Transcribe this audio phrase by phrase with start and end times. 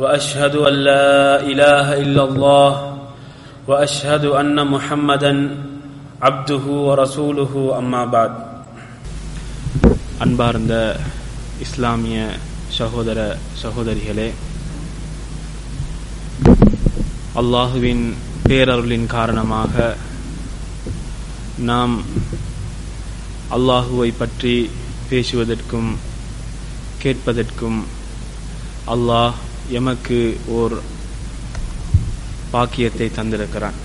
[0.00, 1.10] واشهد ان لا
[1.42, 2.70] اله الا الله
[3.68, 5.32] واشهد ان محمدا
[6.22, 8.32] عبده ورسوله اما بعد
[10.20, 10.74] அன்பார்ந்த
[11.64, 12.18] இஸ்லாமிய
[12.78, 13.18] சகோதர
[13.62, 14.28] சகோதரிகளே
[17.40, 18.04] அல்லாஹுவின்
[18.46, 19.74] பேரருளின் காரணமாக
[21.70, 21.94] நாம்
[23.56, 24.54] அல்லாஹுவை பற்றி
[25.10, 25.90] பேசுவதற்கும்
[27.02, 27.80] கேட்பதற்கும்
[28.94, 29.34] அல்லாஹ்
[29.69, 30.81] எமக்கு ஓர்
[32.51, 33.77] பாக்கியத்தை தந்திருக்கிறான்.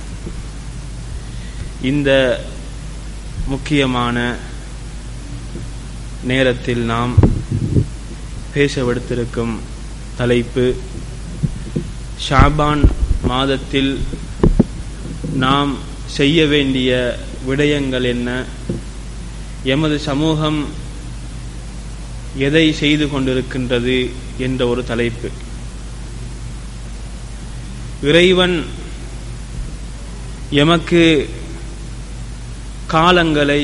[1.83, 2.41] இந்த
[3.47, 4.37] முக்கியமான
[6.23, 7.15] நேரத்தில் நாம்
[8.55, 9.55] பேசவெடுத்திருக்கும்
[10.17, 10.75] தலைப்பு
[12.29, 12.85] ஷாபான்
[13.25, 14.01] மாதத்தில்
[15.33, 15.77] நாம்
[16.07, 18.45] செய்ய வேண்டிய விடயங்கள் என்ன?
[19.63, 20.69] எமது சமூகம்
[22.37, 24.11] எதை செய்து கொண்டிருக்கின்றது?
[24.39, 25.29] என்ற ஒரு தலைப்பு.
[28.09, 28.57] இறைவன்
[30.63, 31.03] எமக்கு
[32.93, 33.63] காலங்களை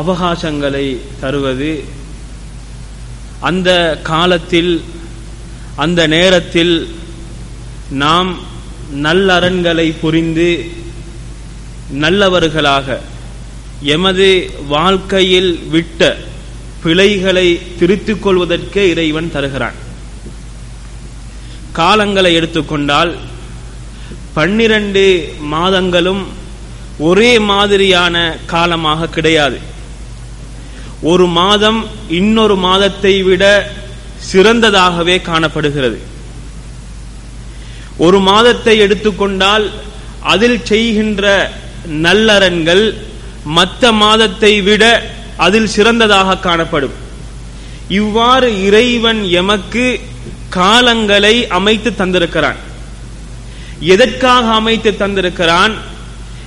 [0.00, 0.86] அவகாசங்களை
[1.20, 1.72] தருவது.
[3.48, 3.70] அந்த
[4.10, 4.72] காலத்தில்
[5.84, 6.74] அந்த நேரத்தில்
[8.04, 8.30] நாம்
[9.06, 10.50] நல்லறன்களை புரிந்து
[12.04, 13.00] நல்லவர்களாக
[13.96, 14.28] எமது
[14.76, 16.00] வாழ்க்கையில் விட்ட
[16.82, 19.78] பிழைகளை திருத்திக் கொள்வதற்கே இறைவன் தருகிறான்.
[21.78, 23.12] காலங்களை எடுத்துக்கொண்டால்
[24.36, 25.04] பன்னிரண்டு
[25.54, 26.22] மாதங்களும்
[27.08, 28.16] ஒரே மாதிரியான
[28.52, 29.58] காலமாக கிடையாது.
[31.10, 31.80] ஒரு மாதம்
[32.20, 33.44] இன்னொரு மாதத்தை விட
[34.30, 35.98] சிறந்ததாகவே காணப்படுகிறது.
[38.06, 39.66] ஒரு மாதத்தை எடுத்துக்கொண்டால்
[40.32, 41.24] அதில் செய்கின்ற
[42.06, 42.84] நல்லறன்கள்
[43.56, 44.84] மற்ற மாதத்தை விட
[45.46, 46.96] அதில் சிறந்ததாக காணப்படும்.
[48.00, 49.86] இவ்வாறு இறைவன் எமக்கு
[50.54, 52.56] காலங்களை அமைத்து தந்திருக்கிறான்.
[53.80, 55.72] எதற்காக அமைத்து தந்திருக்கிறான்?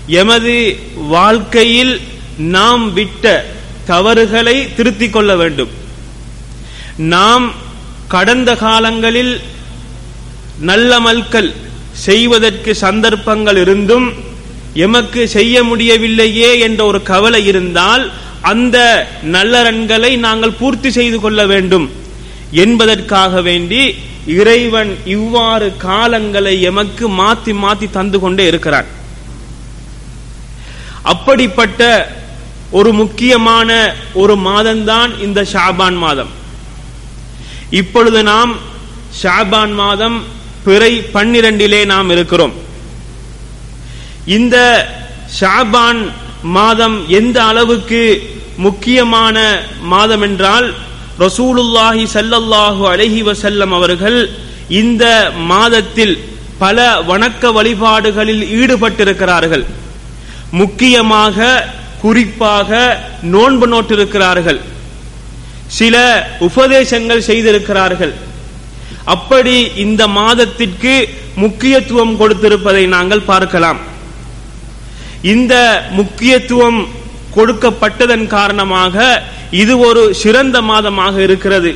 [0.07, 2.01] எமது வாழ்க்கையில்
[2.37, 3.45] நாம் விட்ட
[3.85, 5.69] தவறுகளை திருத்திக் கொள்ள வேண்டும்.
[6.97, 7.53] நாம்
[8.07, 9.41] கடந்த காலங்களில்
[10.59, 11.53] நல்ல மல்கள்
[11.91, 14.13] செய்வதற்கு சந்தர்ப்பங்கள் இருந்தும்
[14.73, 22.00] எமக்கு செய்ய முடியவில்லையே என்ற ஒரு கவலை இருந்தால் அந்த நல்லரன்களை நாங்கள் பூர்த்தி செய்து கொள்ள வேண்டும்.
[22.51, 23.95] என்பதற்காக வேண்டி
[24.25, 28.85] இறைவன் இவ்வாறு காலங்களை எமக்கு மாத்தி மாத்தி தந்து கொண்டே இருக்கிறான்
[31.03, 32.09] அப்படிப்பட்ட
[32.71, 36.29] ஒரு முக்கியமான ஒரு மாதம்தான் இந்த ஷாபான் மாதம்.
[37.69, 38.55] இப்பொழுது நாம்
[39.23, 40.23] ஷாபான் மாதம்
[40.63, 42.53] பிறை பன்னிரண்டிலே நாம் இருக்கிறோம்.
[44.25, 44.57] இந்த
[45.39, 50.73] ஷாபான் மாதம் எந்த அளவுக்கு முக்கியமான மாதம் என்றால்
[51.25, 54.19] ரசூலுல்லாஹி சல்லல்லாஹு அலஹி வசல்லம் அவர்கள்
[54.81, 55.05] இந்த
[55.51, 56.15] மாதத்தில்
[56.63, 56.77] பல
[57.09, 59.63] வணக்க வழிபாடுகளில் ஈடுபட்டிருக்கிறார்கள்.
[60.61, 61.37] முக்கியமாக
[62.03, 62.69] குறிப்பாக
[63.33, 64.59] நோன்பு நோட்டிருக்கிறார்கள்
[65.79, 65.95] சில
[66.47, 68.13] உபதேசங்கள் செய்திருக்கிறார்கள்.
[69.15, 69.55] அப்படி
[69.85, 70.93] இந்த மாதத்திற்கு
[71.43, 73.79] முக்கியத்துவம் கொடுத்திருப்பதை நாங்கள் பார்க்கலாம்.
[75.33, 75.53] இந்த
[75.99, 76.79] முக்கியத்துவம்
[77.35, 78.95] கொடுக்கப்பட்டதன் காரணமாக
[79.61, 81.71] இது ஒரு சிறந்த மாதமாக இருக்கிறது.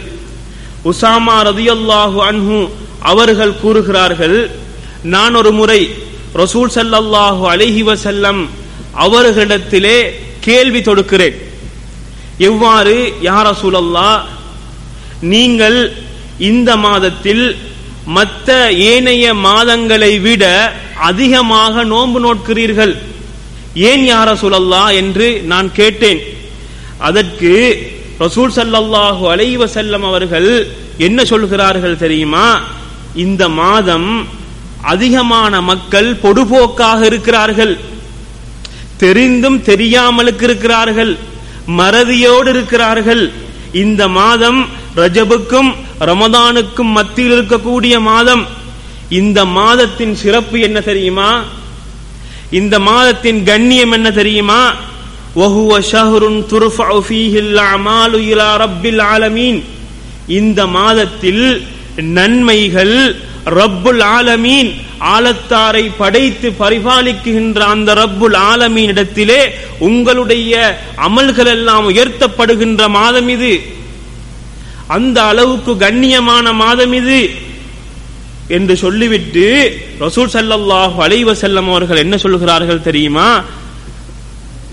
[0.90, 2.58] உசாமா ரதியல்லாஹு அன்ஹு
[3.12, 4.38] அவர்கள் கூறுகிறார்கள்
[5.14, 5.82] நான் ஒரு முறை
[6.42, 8.42] ரசூல் சல்லாஹு அலஹி வசல்லம்
[9.06, 9.98] அவர்களிடத்திலே
[10.48, 11.36] கேள்வி தொடுக்கிறேன்.
[12.50, 12.96] எவ்வாறு
[13.28, 14.10] யார் ரசூலல்லா?
[15.34, 15.80] நீங்கள்
[16.50, 17.46] இந்த மாதத்தில்
[18.18, 18.50] மற்ற
[18.92, 20.46] ஏனைய மாதங்களை விட
[21.10, 22.94] அதிகமாக நோன்பு நோட்கிறீர்கள்
[23.90, 26.22] ஏன் யார சொல்லல்லா என்று நான் கேட்டேன்.
[26.98, 27.52] அதற்கு
[28.20, 32.60] ரசூல் சல்லாஹூ அலைவ செல்லம் அவர்கள் என்ன சொல்கிறார்கள் தெரியுமா?
[33.16, 34.28] இந்த மாதம்
[34.82, 37.78] அதிகமான மக்கள் பொடுபோக்காக இருக்கிறார்கள்.
[38.98, 41.18] தெரிந்தும் தெரியாமலுக்கு இருக்கிறார்கள்.
[41.68, 43.32] மறதியோடு இருக்கிறார்கள்.
[43.74, 48.46] இந்த மாதம் ரஜபுக்கும் ரமதானுக்கும் மத்தியில் இருக்கக்கூடிய மாதம்.
[49.10, 51.44] இந்த மாதத்தின் சிறப்பு என்ன தெரியுமா?
[52.52, 54.74] இந்த மாதத்தின் கண்ணியம் என்ன தெரியுமா?
[55.35, 59.57] وهو شهر ترفع فيه الأعمال إلى رب العالمين
[60.33, 61.45] இந்த மாதத்தில்
[62.17, 62.97] நன்மைகள்
[63.57, 64.71] ரப்புல் ஆலமீன்
[65.11, 69.41] ஆலத்தாரை படைத்து பரிபாலிக்குகின்ற அந்த ரப்புல் ஆலமீன் இடத்திலே
[69.87, 70.53] உங்களுடைய
[71.07, 73.53] அமல்கள் எல்லாம் உயர்த்தப்படுகின்ற மாதம் இது
[74.97, 77.21] அந்த அளவுக்கு கண்ணியமான மாதம் இது
[78.57, 79.47] என்று சொல்லிவிட்டு
[80.05, 83.29] ரசூல் ஸல்லல்லாஹு அலைஹி வஸல்லம் அவர்கள் என்ன சொல்கிறார்கள் தெரியுமா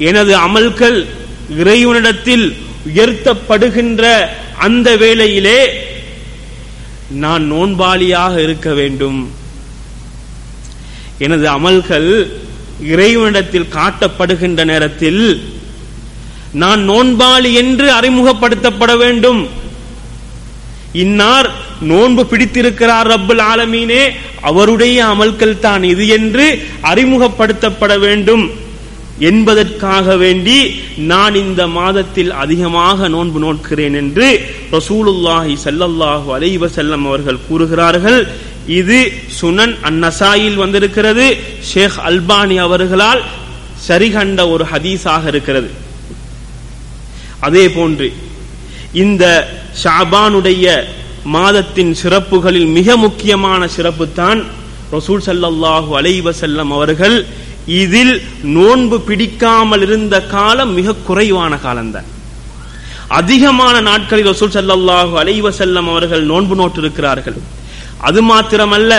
[0.08, 0.98] எனது அமல்கள்
[1.60, 2.46] இறைவனிடத்தில்
[2.88, 4.02] உயர்த்தப்படுகின்ற
[4.66, 5.58] அந்த வேளையிலே
[7.22, 9.20] நான் நோன்பாளியாக இருக்க வேண்டும்.
[11.26, 12.10] எனது அமல்கள்
[12.92, 15.24] இறைவனிடத்தில் காட்டப்படுகின்ற நேரத்தில்
[16.62, 19.42] நான் நோன்பாளி என்று அறிமுகப்படுத்தப்பட வேண்டும்.
[21.04, 21.48] இன்னார்
[21.90, 24.02] நோன்பு பிடித்திருக்கிறார் ரப்பல் ஆலமீனே
[24.50, 26.46] அவருடைய அமல்கள் தான் இது என்று
[26.90, 28.44] அறிமுகப்படுத்தப்பட வேண்டும்.
[29.18, 30.56] என்பதற்காக வேண்டி
[30.96, 34.26] நான் இந்த மாதத்தில் அதிகமாக நோன்பு நோக்கிறேன் என்று
[34.76, 38.26] ரசூலுல்லாஹி சல்லல்லாஹு அலைவ செல்லம் அவர்கள் கூறுகிறார்கள்.
[38.80, 38.98] இது
[39.40, 41.26] சுனன் அந்நசாயில் வந்திருக்கிறது.
[41.70, 43.22] ஷேக் அல்பானி அவர்களால்
[43.88, 45.70] சரிகண்ட ஒரு ஹதீஸாக இருக்கிறது.
[47.46, 48.08] அதே போன்று
[48.92, 49.24] இந்த
[49.82, 50.66] ஷாபானுடைய
[51.36, 54.40] மாதத்தின் சிறப்புகளில் மிக முக்கியமான சிறப்பு தான்
[54.96, 57.16] ரசூல் சல்லாஹூ அலைவசல்லம் அவர்கள்
[57.66, 62.08] இதில் நோன்பு பிடிக்காமல் இருந்த காலம் மிக குறைவான காலம்தான்.
[63.08, 67.38] அதிகமான நாட்களில் ரசூல் செல்லல்லாஹு அலைவ வஸல்லம் அவர்கள் நோன்பு நோட்டு இருக்கிறார்கள்
[68.08, 68.92] அது மாத்திரமல்ல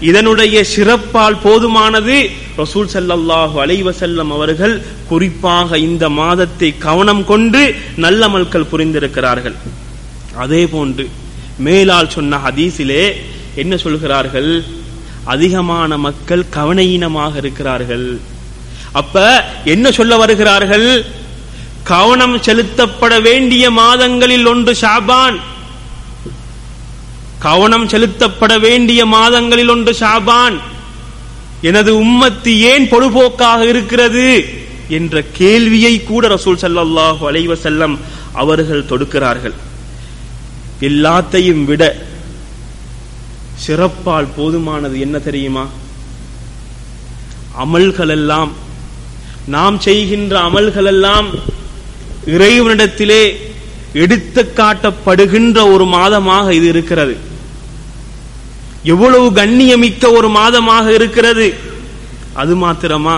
[0.00, 2.14] இதனுடைய சிறப்பால் போதுமானது
[2.56, 4.74] ரசூல் செல்லல்லாஹு அலைவ வஸல்லம் அவர்கள்
[5.10, 7.74] குறிப்பாக இந்த மாதத்தை கவனம் கொண்டு
[8.04, 9.56] நல்லமல்கள் புரிந்திருக்கிறார்கள்.
[10.44, 11.06] அதே போன்று
[11.58, 13.04] மேலால் சொன்ன ஹதீஸிலே
[13.54, 14.64] என்ன சொல்கிறார்கள்?
[15.34, 18.06] அதிகமான மக்கள் கவனையினமாக இருக்கிறார்கள்.
[19.00, 20.88] அப்ப என்ன சொல்ல வருகிறார்கள்?
[21.82, 25.36] கவனம் செலுத்தப்பட வேண்டிய மாதங்களில் ஒன்று ஷாபான்.
[27.38, 30.56] கவனம் செலுத்தப்பட வேண்டிய மாதங்களில் ஒன்று ஷாபான்.
[31.68, 34.26] எனது உம்மத்து ஏன் பொழுபோக்காக இருக்கிறது?
[34.98, 37.96] என்ற கேள்வியை கூட ரசூல் சல்லாஹூ அலைவசல்லம்
[38.42, 39.56] அவர்கள் தொடுக்கிறார்கள்.
[40.88, 41.82] எல்லாத்தையும் விட
[43.64, 45.64] சிறப்பால் போதுமானது என்ன தெரியுமா?
[47.64, 48.52] அமல்கள் எல்லாம்
[49.54, 51.28] நாம் செய்கின்ற அமல்கள் எல்லாம்
[52.36, 53.22] இறைவனிடத்திலே
[53.92, 57.14] எடுத்து காட்டப்படுகின்ற ஒரு மாதமாக இது இருக்கிறது.
[58.92, 61.46] எவ்வளவு கண்ணியமிக்க ஒரு மாதமாக இருக்கிறது.
[62.42, 63.16] அது மாத்திரமா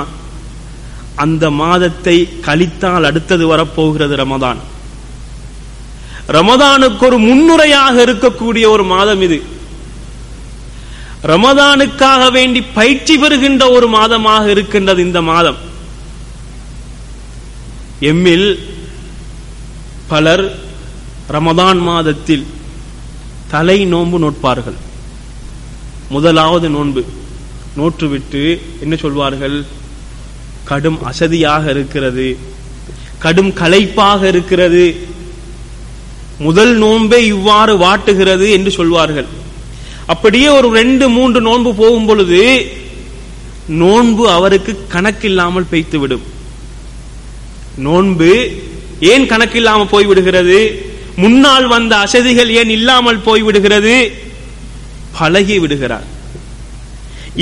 [1.24, 2.16] அந்த மாதத்தை
[2.46, 4.60] கழித்தால் அடுத்தது வரப்போகிறது ரமதான்.
[6.36, 9.38] ரமதானுக்கு ஒரு முன்னுரையாக இருக்கக்கூடிய ஒரு மாதம் இது.
[11.22, 15.56] ரமதானுக்காக வேண்டி பயிற்சி பெறுகின்ற ஒரு மாதமாக இருக்கின்றது இந்த மாதம்.
[18.00, 18.58] எம்மில்
[20.06, 20.58] பலர்
[21.30, 22.46] ரமதான் மாதத்தில்
[23.48, 24.74] தலை நோன்பு நோட்பார்கள்.
[26.08, 27.04] முதலாவது நோன்பு.
[27.76, 29.64] நோற்றுவிட்டு என்ன சொல்வார்கள்?
[30.64, 32.38] கடும் அசதியாக இருக்கிறது.
[33.18, 35.06] கடும் களைப்பாக இருக்கிறது.
[36.38, 39.40] முதல் நோன்பே இவ்வாறு வாட்டுகிறது என்று சொல்வார்கள்.
[40.12, 42.40] அப்படியே ஒரு ரெண்டு மூன்று நோன்பு போகும் பொழுது
[43.82, 46.24] நோன்பு அவருக்கு கணக்கில்லாமல் பெய்த்துவிடும்.
[47.86, 48.32] நோன்பு
[49.12, 50.58] ஏன் கணக்கில்லாமல் போய்விடுகிறது?
[51.22, 53.94] முன்னால் வந்த அசதிகள் ஏன் இல்லாமல் போய்விடுகிறது?
[55.18, 56.08] பழகி விடுகிறார்.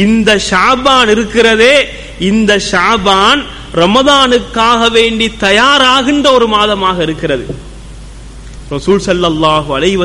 [0.05, 1.74] இந்த ஷாபான் இருக்கிறதே
[2.31, 3.41] இந்த ஷாபான்
[3.82, 7.44] ரமதானுக்காக வேண்டி தயாராகின்ற ஒரு மாதமாக இருக்கிறது.
[8.74, 9.96] ரசூல் ஸல்லல்லாஹு அலைஹி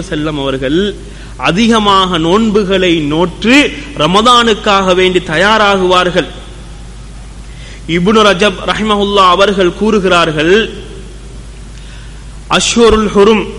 [0.43, 0.79] அவர்கள்
[1.38, 6.27] அதிகமாக நோன்புகளை நோற்று ரமதானுக்காக வேண்டி தயாராகுவார்கள்.
[7.88, 10.72] இபுனு ரஜப் ரஹிமஹுல்லா அவர்கள் கூறுகிறார்கள்
[12.50, 13.50] அஷ்வருல் ஹுரும்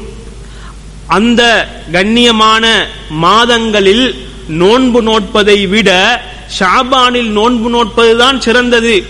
[1.07, 6.21] அந்த கண்ணியமான மாதங்களில் நோன்பு நோட்பதை விட
[6.59, 9.05] ஷாபானில் நோன்பு நோட்பதுதான் சிறந்தது.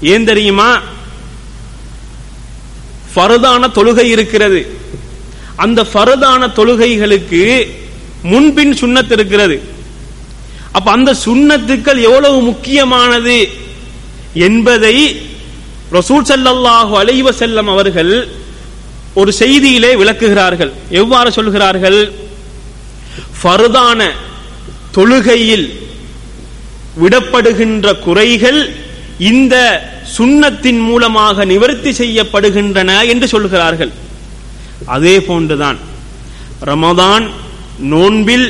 [0.00, 0.80] ஏன் தெரியுமா?
[3.16, 4.78] ஃபருதான தொழுகை இருக்கிறது.
[5.56, 7.68] அந்த ஃபருதான தொழுகைகளுக்கு
[8.22, 9.62] முன்பின் சுண்ணத் இருக்கிறது.
[10.72, 13.48] அப்ப அந்த சுண்ணத்துக்கள் எவ்வளவு முக்கியமானது
[14.34, 15.20] என்பதை
[15.92, 18.28] ரசூல் சல்லாஹு அலைவ செல்லம் அவர்கள்
[19.14, 20.72] ஒரு செய்தியிலே விளக்குகிறார்கள்.
[20.90, 22.12] எவ்வாறு சொல்கிறார்கள்?
[23.42, 24.10] ஃபருதான
[24.96, 25.66] தொழுகையில்
[27.02, 28.74] விடப்படுகின்ற குறைகள்
[29.18, 29.54] இந்த
[30.18, 33.92] சுண்ணத்தின் மூலமாக நிவர்த்தி செய்யப்படுகின்றன என்று சொல்கிறார்கள்.
[34.86, 35.78] அதே போன்றுதான்
[36.66, 37.30] ரமதான்
[37.92, 38.46] நோன்பில்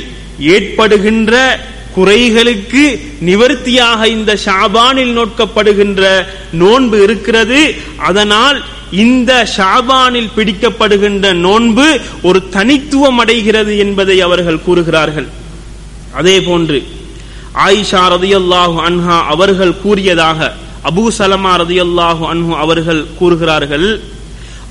[0.55, 1.35] ஏற்படுகின்ற
[1.97, 2.83] குறைகளுக்கு
[3.29, 6.03] நிவர்த்தியாக இந்த ஷாபானில் நோட்கப்படுகின்ற
[6.63, 7.61] நோன்பு இருக்கிறது.
[8.09, 8.59] அதனால்
[9.05, 11.87] இந்த ஷாபானில் பிடிக்கப்படுகின்ற நோன்பு
[12.29, 15.29] ஒரு தனித்துவம் அடைகிறது என்பதை அவர்கள் கூறுகிறார்கள்.
[16.21, 16.79] அதே போன்று
[17.67, 20.39] ஆயிஷா ரதியல்லாஹு அன்ஹா அவர்கள் கூறியதாக
[20.91, 23.89] அபு சலமா ரதியல்லாஹு அன்ஹு அவர்கள் கூறுகிறார்கள்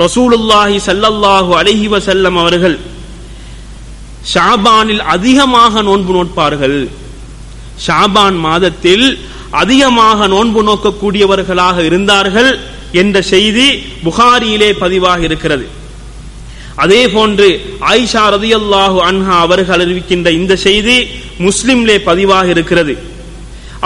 [0.04, 2.78] ரசூலுல்லாஹி சல்லல்லாஹு அலஹி வசல்லம் அவர்கள்
[4.34, 6.80] ஷாபானில் அதிகமாக நோன்பு நோட்பார்கள்.
[7.86, 9.08] ஷாபான் மாதத்தில்
[9.62, 12.52] அதிகமாக நோன்பு நோக்கக்கூடியவர்களாக இருந்தார்கள்
[13.02, 13.68] என்ற செய்தி
[14.06, 15.66] புகாரியிலே பதிவாக இருக்கிறது.
[16.84, 17.48] அதே போன்று
[17.92, 20.98] ஆயிஷா ரதியல்லாஹு அன்ஹா அவர்கள் அறிவிக்கின்ற இந்த செய்தி
[21.48, 22.94] முஸ்லிம்லே பதிவாக இருக்கிறது.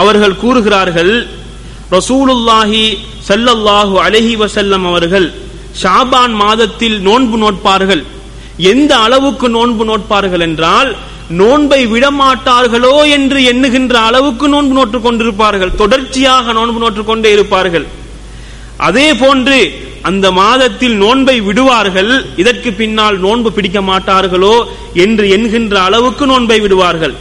[0.02, 1.14] அவர்கள் கூறுகிறார்கள்
[1.98, 2.84] ரசூலுல்லாஹி
[3.30, 5.28] சல்லல்லாஹு அலஹி வசல்லம் அவர்கள்
[5.82, 8.04] ஷாபான் மாதத்தில் நோன்பு நோட்பார்கள்.
[8.72, 10.90] எந்த அளவுக்கு நோன்பு நோட்பார்கள் என்றால்
[11.40, 15.72] நோன்பை விடமாட்டார்களோ என்று எண்ணுகின்ற அளவுக்கு நோன்பு நோற்று கொண்டிருப்பார்கள்.
[15.82, 17.86] தொடர்ச்சியாக நோன்பு நோற்று கொண்டே இருப்பார்கள்.
[18.88, 19.60] அதே போன்று
[20.10, 22.12] அந்த மாதத்தில் நோன்பை விடுவார்கள்.
[22.42, 24.56] இதற்கு பின்னால் நோன்பு பிடிக்க மாட்டார்களோ
[25.04, 27.16] என்று என்கின்ற அளவுக்கு நோன்பை விடுவார்கள்.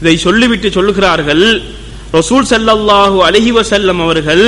[0.00, 1.44] இதை சொல்லிவிட்டு சொல்லுகிறார்கள்
[2.18, 4.44] ரசூல் ஸல்லல்லாஹு அலஹி வசல்லம் அவர்கள்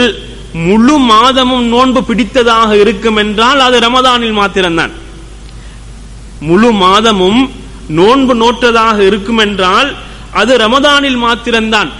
[0.67, 4.93] முழு மாதமும் நோன்பு பிடித்ததாக இருக்கும் என்றால் அது ரமதானில் மாத்திரம்தான்.
[6.49, 7.41] முழு மாதமும்
[7.99, 9.89] நோன்பு நோற்றதாக இருக்கும் என்றால்
[10.41, 11.91] அது ரமதானில் மாத்திரம்தான்.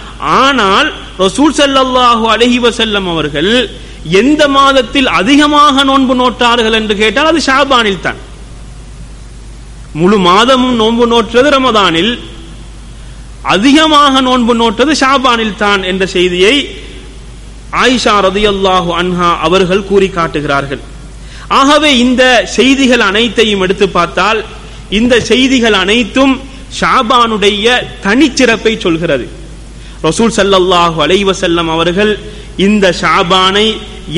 [0.41, 0.87] ஆனால்
[1.23, 3.51] ரசூல் ஸல்லல்லாஹு அலைஹி வஸல்லம் அவர்கள்
[4.21, 8.19] எந்த மாதத்தில் அதிகமாக நோன்பு நோட்டார்கள் என்று கேட்டால் அது ஷாபானில் தான்.
[9.99, 12.13] முழு மாதமும் நோன்பு நோற்றது ரமதானில்
[13.55, 16.55] அதிகமாக நோன்பு நோட்டது ஷாபானில் தான் என்ற செய்தியை
[17.81, 20.81] ஆயிஷா ரதியல்லாஹு அன்ஹா அவர்கள் கூறி காட்டுகிறார்கள்
[21.59, 22.23] ஆகவே இந்த
[22.57, 24.39] செய்திகள் அனைத்தையும் எடுத்து பார்த்தால்
[24.99, 26.33] இந்த செய்திகள் அனைத்தும்
[26.79, 27.65] ஷாபானுடைய
[28.05, 29.25] தனிச்சிறப்பை சொல்கிறது.
[30.07, 32.13] ரசூல் சல்லாஹு அலைஹி செல்லம் அவர்கள்
[32.57, 33.67] இந்த ஷாபானை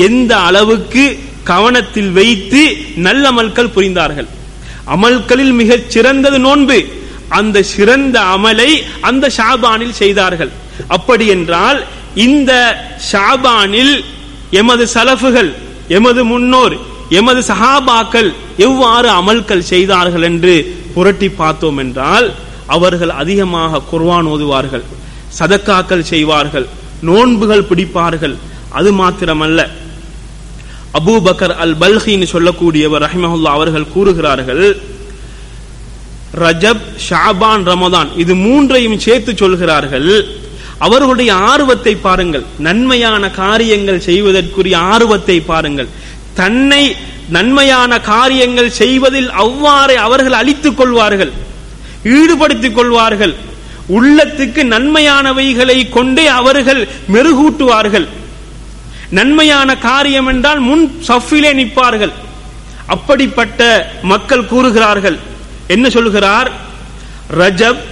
[0.08, 1.04] எந்த அளவுக்கு
[1.44, 2.62] கவனத்தில் வைத்து
[3.06, 4.28] நல்ல அமல்கள் புரிந்தார்கள்.
[4.94, 6.78] அமல்களில் மிகச் சிறந்தது நோன்பு.
[7.38, 8.70] அந்த சிறந்த அமலை
[9.08, 10.52] அந்த ஷாபானில் செய்தார்கள்.
[10.96, 11.78] அப்படி என்றால்
[12.26, 12.52] இந்த
[13.10, 13.94] ஷாபானில்
[14.60, 15.50] எமது சலஃபுகள்
[15.88, 16.76] எமது முன்னோர்
[17.10, 18.30] எமது சஹாபாக்கள்
[18.66, 20.54] எவ்வாறு அமல்கள் செய்தார்கள் என்று
[20.94, 22.34] புரட்டி பார்த்தோம் என்றால்
[22.66, 24.84] அவர்கள் அதிகமாக குர்வான் ஓதுவார்கள்
[25.38, 26.66] சதக்காக்கள் செய்வார்கள்
[27.08, 28.36] நோன்புகள் பிடிப்பார்கள்.
[28.78, 29.60] அது மாத்திரமல்ல.
[30.98, 34.64] அபூபக்கர் அல் பல்ஹின்னு சொல்லக்கூடியவர் ரஹிமஹுல்லா அவர்கள் கூறுகிறார்கள்
[36.44, 40.10] ரஜப் ஷாபான் ரமதான் இது மூன்றையும் சேர்த்து சொல்கிறார்கள்
[40.78, 45.88] அவர்களுடைய ஆர்வத்தை பாருங்கள் நன்மையான காரியங்கள் செய்வதற்குரிய ஆர்வத்தை பாருங்கள்.
[46.34, 46.96] தன்னை
[47.28, 51.32] நன்மையான காரியங்கள் செய்வதில் அவ்வாறு அவர்கள் அழித்துக் கொள்வார்கள்
[52.04, 53.34] ஈடுபடுத்திக் கொள்வார்கள்.
[53.88, 58.06] உள்ளத்துக்கு நன்மையானவைகளை கொண்டே அவர்கள் மெருகூட்டுவார்கள்.
[59.10, 62.12] நன்மையான காரியம் என்றால் முன் சஃபிலே நிற்பார்கள்.
[62.86, 65.18] அப்படிப்பட்ட மக்கள் கூறுகிறார்கள்.
[65.66, 66.50] என்ன சொல்கிறார்?
[67.38, 67.82] ரஜப்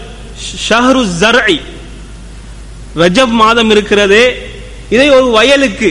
[0.69, 1.61] ஷஹரு ஜர்ஐ
[2.97, 4.25] ரஜப் மாதம் இருக்கிறதே.
[4.91, 5.91] இதை ஒரு வயலுக்கு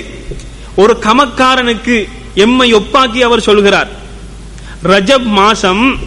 [0.76, 3.88] ஒரு கமக்காரனுக்கு எம்மை ஒப்பாக்கி அவர் சொல்கிறார்.
[4.84, 5.98] ரஜப் மாசம்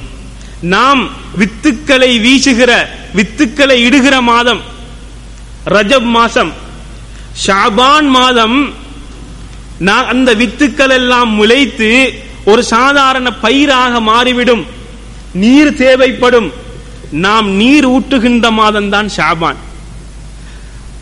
[0.61, 4.61] நாம் வித்துக்களை வீசுகிற வித்துக்களை இடுகிற மாதம்
[5.66, 6.52] ரஜப் மாசம்.
[7.47, 8.73] ஷாபான் மாதம்
[9.78, 12.14] நான் அந்த வித்துக்கள் எல்லாம் முளைத்து
[12.45, 14.66] ஒரு சாதாரண பயிராக மாறிவிடும்.
[15.33, 16.52] நீர் தேவைப்படும்.
[17.11, 19.57] நாம் நீர் ஊட்டுகின்ற மாதம் தான் ஷாபான்.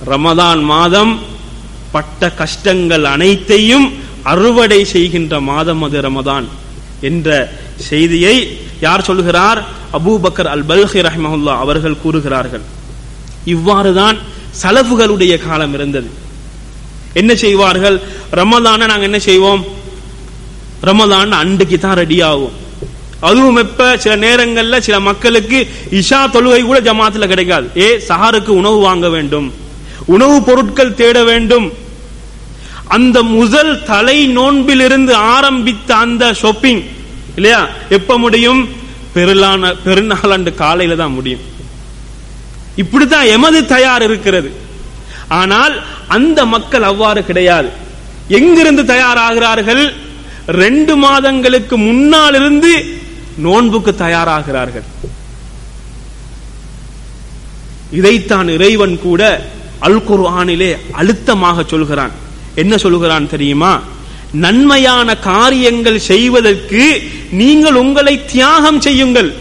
[0.07, 1.21] ரமதான் மாதம்
[1.93, 6.45] பட்ட கஷ்டங்கள் அனைத்தையும் அறுவடை செய்கின்ற மாதம் அது ரமதான்
[7.01, 9.65] என்ற செய்தியை யார் சொல்கிறார்?
[9.93, 12.61] அபூபக்கர் அல் பல்ஹி ரஹ்மஹுல்லா அவர்கள் கூறுகிறார்கள்.
[13.45, 14.19] இவ்வாறுதான்
[14.63, 16.11] சலஃபுகளுடைய காலம் இருந்தது.
[17.15, 18.01] என்ன செய்வார்கள்?
[18.33, 19.65] ரமதான நாங்க என்ன செய்வோம்?
[20.83, 22.53] ரமதான் அன்றைக்கு தான் ரெடி ஆகும்.
[23.21, 23.97] அதுவும் எப்ப?
[23.99, 27.69] சில நேரங்கள்ல சில மக்களுக்கு இஷா தொழுகை கூட ஜமாத்துல கிடைக்காது.
[27.77, 29.53] ஏ சஹாருக்கு உணவு வாங்க வேண்டும்.
[30.07, 31.73] உணவு பொருட்கள் தேட வேண்டும்.
[32.97, 36.83] அந்த முதல் தலை நோன்பிலிருந்து ஆரம்பித்த அந்த ஷாப்பிங்
[37.35, 37.61] இல்லையா?
[37.89, 38.63] எப்ப முடியும்?
[39.15, 41.45] பெருளான பெருநாளாண்டு காலையில தான் முடியும்.
[42.83, 44.51] இப்படித்தான் எமது தயார் இருக்கிறது.
[45.41, 45.75] ஆனால்
[46.17, 47.71] அந்த மக்கள் அவ்வாறு கிடையாது.
[48.39, 49.85] எங்கிருந்து தயாராகிறார்கள்?
[50.47, 52.73] ரெண்டு மாதங்களுக்கு முன்னால் இருந்து
[53.37, 54.87] நோன்புக்கு தயாராகிறார்கள்.
[58.01, 59.23] இதைத்தான் இறைவன் கூட
[59.87, 62.15] அல் குர்ஆனிலே அழுத்தமாக சொல்கிறான்.
[62.55, 63.81] என்ன சொல்லுகிறான் தெரியுமா?
[64.31, 69.35] நன்மையான காரியங்கள் செய்வதற்கு நீங்கள் உங்களை தியாகம் செய்யுங்கள்.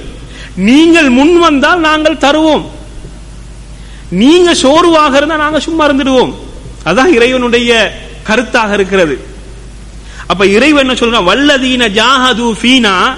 [0.55, 2.65] நீங்கள் முன் வந்தால் நாங்கள் தருவோம்.
[4.09, 6.33] நீங்க சோர்வாக இருந்தா நாங்க சும்மா இருந்துடுவோம்.
[6.85, 9.25] அதான் இறைவனுடைய கருத்தாக இருக்கிறது.
[10.27, 11.29] அப்ப இறைவன் என்ன சொல்றான்?
[11.29, 13.17] வல்லதீன ஜாஹது ஃபீனா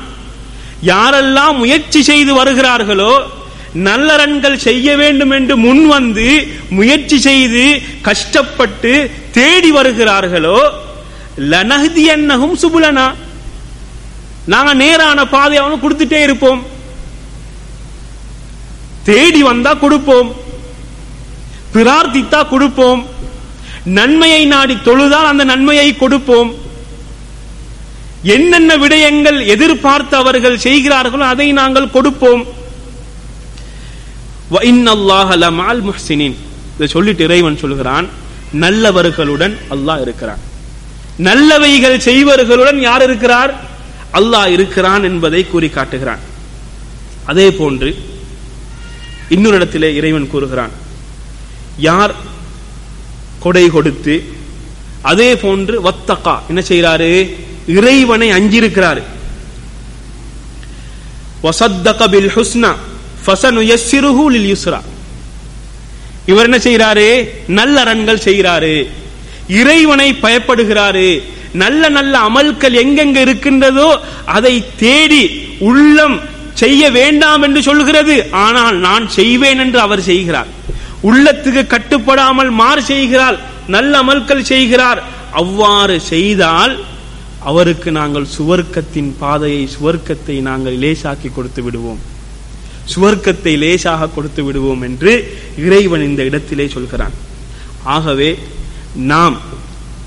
[0.85, 3.21] யாரெல்லாம் முயற்சி செய்து வருகிறார்களோ
[3.73, 10.71] நல்லறன்கள் செய்ய வேண்டும் என்று முன் வந்து முயற்சி செய்து கஷ்டப்பட்டு தேடி வருகிறார்களோ
[11.37, 13.13] லனஹதி என்னகும் சுபுலனா.
[14.45, 16.65] நாங்க நேரான பாதை அவங்க கொடுத்துட்டே இருப்போம்.
[19.03, 20.33] தேடி வந்தா கொடுப்போம்.
[21.73, 23.07] பிரார்த்தித்தா கொடுப்போம்.
[23.83, 26.55] நன்மையை நாடி தொழுதால் அந்த நன்மையை கொடுப்போம்.
[28.21, 32.61] என்னென்ன விடயங்கள் எதிர்பார்த்து அவர்கள் செய்கிறார்களோ அதை நாங்கள் கொடுப்போம்.
[36.75, 38.07] இதை சொல்லிட்டு இறைவன் சொல்கிறான்
[38.53, 40.41] நல்லவர்களுடன் அல்லாஹ் இருக்கிறான்.
[41.19, 43.51] நல்லவைகள் செய்வர்களுடன் யார் இருக்கிறார்?
[44.13, 46.21] அல்லாஹ் இருக்கிறான் என்பதை கூறி காட்டுகிறான்
[47.25, 47.89] அதே போன்று
[49.29, 50.73] இன்னொரு இடத்திலே இறைவன் கூறுகிறான்
[51.77, 52.13] யார்
[53.39, 54.15] கொடை கொடுத்து
[55.01, 57.09] அதே போன்று வத்தக்கா என்ன செய்யறாரு
[57.67, 59.03] இறைவனை அஞ்சிருக்கிறாரு
[61.43, 62.71] வசத்தக பில் ஹுஸ்னா
[64.51, 64.81] யுஸ்ரா.
[66.31, 67.07] இவர் என்ன செய்யறாரு
[67.59, 68.75] நல்லறன்கள் செய்கிறாரு.
[69.61, 71.07] இறைவனை பயப்படுகிறாரு.
[71.63, 73.89] நல்ல நல்ல அமல்கள் எங்கெங்க இருக்கின்றதோ
[74.25, 74.53] அதை
[74.83, 75.23] தேடி
[75.69, 76.15] உள்ளம்
[76.61, 78.15] செய்ய வேண்டாம் என்று சொல்கிறது
[78.45, 80.49] ஆனால் நான் செய்வேன் என்று அவர் செய்கிறார்.
[81.09, 83.37] உள்ளத்துக்கு கட்டுப்படாமல் மாறு செய்கிறார்.
[83.75, 85.01] நல்ல அமல்கள் செய்கிறார்.
[85.41, 86.73] அவ்வாறு செய்தால்
[87.51, 92.01] அவருக்கு நாங்கள் சுவர்க்கத்தின் பாதையை சுவர்க்கத்தை நாங்கள் லேசாக்கி கொடுத்து விடுவோம்.
[92.95, 97.11] சுவர்க்கத்தை லேசாக கொடுத்து விடுவோம் என்று இறைவன் இந்த இடத்திலே சொல்கிறான்.
[97.83, 98.39] ஆகவே
[98.95, 99.37] நாம்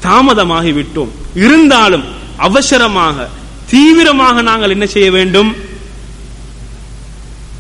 [0.03, 1.09] தாமதமாகிவிட்டோம்.
[1.35, 2.05] இருந்தாலும்
[2.37, 3.29] அவசரமாக
[3.71, 5.55] தீவிரமாக நாங்கள் என்ன செய்ய வேண்டும்?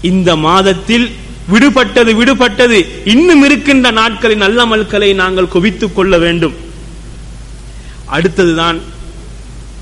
[0.02, 1.10] இந்த மாதத்தில்
[1.52, 2.86] விடுபட்டது விடுபட்டது.
[3.04, 6.54] இன்னும் இருக்கின்ற நாட்களின் நல்ல மல்களை நாங்கள் குவித்துக் கொள்ள வேண்டும்.
[8.12, 8.80] அடுத்ததுதான்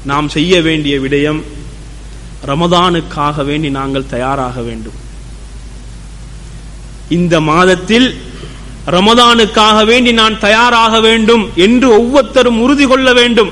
[0.05, 1.43] நாம் செய்ய வேண்டிய விடயம்
[2.47, 5.04] ரமதானுக்காக வேண்டி நாங்கள் தயாராக வேண்டும்.
[7.09, 8.21] இந்த மாதத்தில்
[8.87, 13.51] ரமதானுக்காக வேண்டி நான் தயாராக வேண்டும் என்று ஒவ்வொருத்தரும் உறுதி கொள்ள வேண்டும்.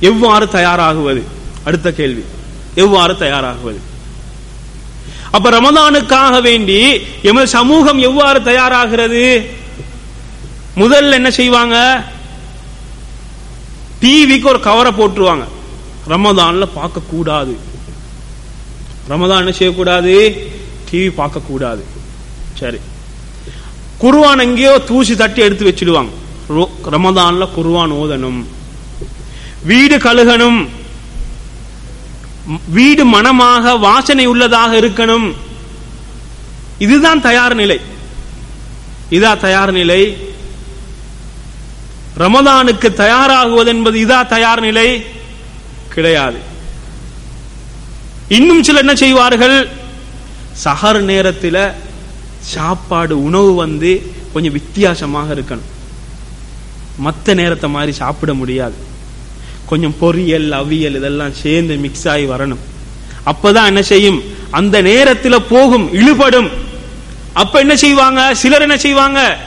[0.00, 1.22] எவ்வாறு தயாராகுவது?
[1.64, 2.24] அடுத்த கேள்வி.
[2.74, 3.80] எவ்வாறு தயாராகுவது?
[5.30, 9.46] அப்ப ரமதானுக்காக வேண்டி எமது சமூகம் எவ்வாறு தயாராகிறது?
[10.76, 12.04] முதல்ல என்ன செய்வாங்க?
[14.02, 15.44] டிவிக்கு ஒரு கவரை போட்டுருவாங்க.
[16.08, 17.58] ரமதான்ல பார்க்க கூடாது
[19.08, 20.48] ரமதான் என்ன செய்யக்கூடாது?
[20.90, 21.84] டிவி பார்க்க கூடாது
[22.58, 22.78] சரி.
[24.00, 26.08] குருவான் எங்கேயோ தூசி தட்டி எடுத்து வச்சிடுவாங்க.
[26.90, 28.44] ரமதான்ல குருவான் ஓதணும்.
[29.62, 30.68] வீடு கழுகணும்.
[32.68, 35.34] வீடு மனமாக வாசனை உள்ளதாக இருக்கணும்.
[36.78, 37.80] இதுதான் தயார் நிலை.
[39.10, 40.16] இதா தயார் நிலை.
[42.18, 45.04] ரமதானுக்கு தயாராகுவது என்பது இதா தயார் நிலை?
[45.88, 46.38] கிடையாது.
[48.28, 49.68] இன்னும் சில என்ன செய்வார்கள்?
[50.64, 51.70] சஹர் நேரத்தில்
[52.40, 55.68] சாப்பாடு உணவு வந்து கொஞ்சம் வித்தியாசமாக இருக்கணும்.
[56.98, 58.74] மற்ற நேரத்தை மாதிரி சாப்பிட முடியாது.
[59.66, 62.58] கொஞ்சம் பொரியல் அவியல் இதெல்லாம் சேர்ந்து மிக்ஸ் ஆகி வரணும்.
[63.26, 64.22] அப்பதான் என்ன செய்யும்?
[64.50, 66.50] அந்த நேரத்தில் போகும் இழுபடும்.
[67.32, 68.34] அப்ப என்ன செய்வாங்க?
[68.34, 69.38] சிலர் என்ன செய்வாங்க?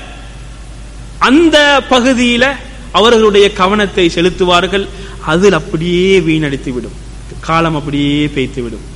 [1.19, 2.51] அந்த பகுதியில
[2.91, 4.87] அவர்களுடைய கவனத்தை செலுத்துவார்கள்.
[5.25, 7.01] அதில் அப்படியே வீணடித்து விடும்
[7.39, 8.91] காலம் அப்படியே பெய்த்து விடும்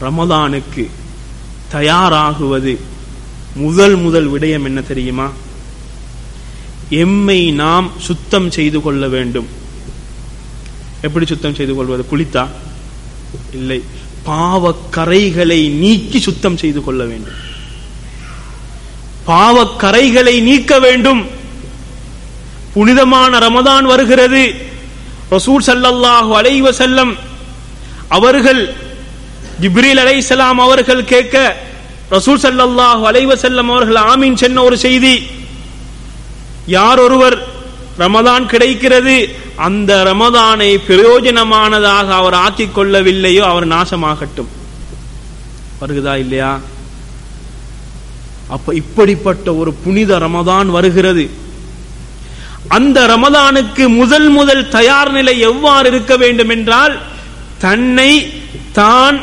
[0.00, 0.90] ரமதானுக்கு
[1.72, 2.78] தயாராகுவது.
[3.54, 5.30] முதல் முதல் விடயம் என்ன தெரியுமா?
[6.90, 9.46] எம்மை நாம் சுத்தம் செய்து கொள்ள வேண்டும்.
[11.00, 12.06] எப்படி சுத்தம் செய்து கொள்வது?
[12.12, 12.48] குளித்தா?
[13.52, 13.82] இல்லை.
[14.26, 17.34] பாவக்கரைகளை நீக்கி சுத்தம் செய்து கொள்ள வேண்டும்.
[19.26, 21.26] பாவக்கரைகளை நீக்க வேண்டும்.
[22.72, 24.54] புனிதமான ரமதான் வருகிறது.
[25.30, 27.16] ரசூல் சல்லாஹு அலைவசல்லம்
[28.08, 28.74] அவர்கள்
[29.62, 31.36] ஜிப்ரீல் அலைஹிஸ்ஸலாம் அவர்கள் கேட்க
[32.10, 35.14] ரசூல் ஸல்லல்லாஹு அலைவ செல்லம் அவர்கள் ஆமீன் சென்ன ஒரு செய்தி.
[36.66, 37.36] யார் ஒருவர்
[37.98, 39.16] ரமதான் கிடைக்கிறது
[39.56, 44.50] அந்த ரமதானை பிரயோஜனமானதாக அவர் ஆக்கிக் கொள்ளவில்லையோ அவர் நாசமாகட்டும்.
[45.80, 46.52] வருகுதா இல்லையா?
[48.48, 51.24] அப்ப இப்படிப்பட்ட ஒரு புனித ரமதான் வருகிறது.
[52.68, 56.94] அந்த ரமதானுக்கு முதல் முதல் தயார் நிலை எவ்வாறு இருக்க வேண்டும் என்றால்
[57.58, 58.10] தன்னை
[58.72, 59.18] தான்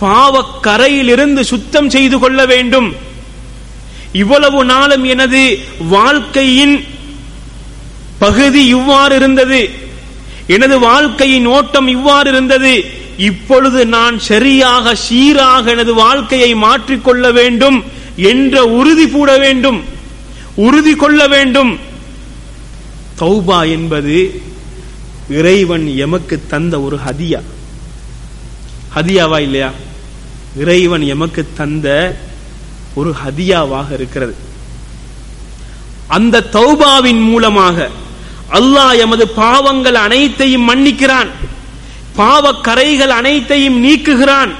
[0.00, 2.94] பாவக்கரையிலிருந்து சுத்தம் செய்து கொள்ள வேண்டும்.
[4.12, 6.84] இவ்வளவு நாளும் எனது வாழ்க்கையின்
[8.18, 9.70] பகுதி இவ்வாறு இருந்தது.
[10.46, 12.84] எனது வாழ்க்கையின் ஓட்டம் இவ்வாறு இருந்தது.
[13.18, 17.84] இப்பொழுது நான் சரியாக சீராக எனது வாழ்க்கையை மாற்றிக்கொள்ள வேண்டும்
[18.16, 19.84] என்ற உறுதி கூட வேண்டும்.
[20.54, 21.78] உறுதி கொள்ள வேண்டும்.
[23.18, 24.42] தௌபா என்பது
[25.30, 27.42] இறைவன் எமக்கு தந்த ஒரு ஹதியா.
[28.96, 29.72] ஹதியாவா இல்லையா?
[30.56, 32.16] இறைவன் எமக்கு தந்த
[32.94, 34.34] ஒரு ஹதியாவாக இருக்கிறது.
[36.06, 37.88] அந்த தௌபாவின் மூலமாக
[38.52, 41.28] அல்லாஹ் எமது பாவங்கள் அனைத்தையும் மன்னிக்கிறான்.
[42.16, 44.50] பாவ கரைகள் அனைத்தையும் நீக்குகிறான்.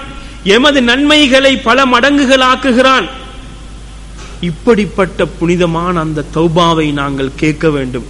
[0.44, 3.09] எமது நன்மைகளை பல மடங்குகளாக்குகிறான்.
[4.40, 8.05] இப்படிப்பட்ட புனிதமான அந்த தௌபாவை நாங்கள் கேட்க வேண்டும்.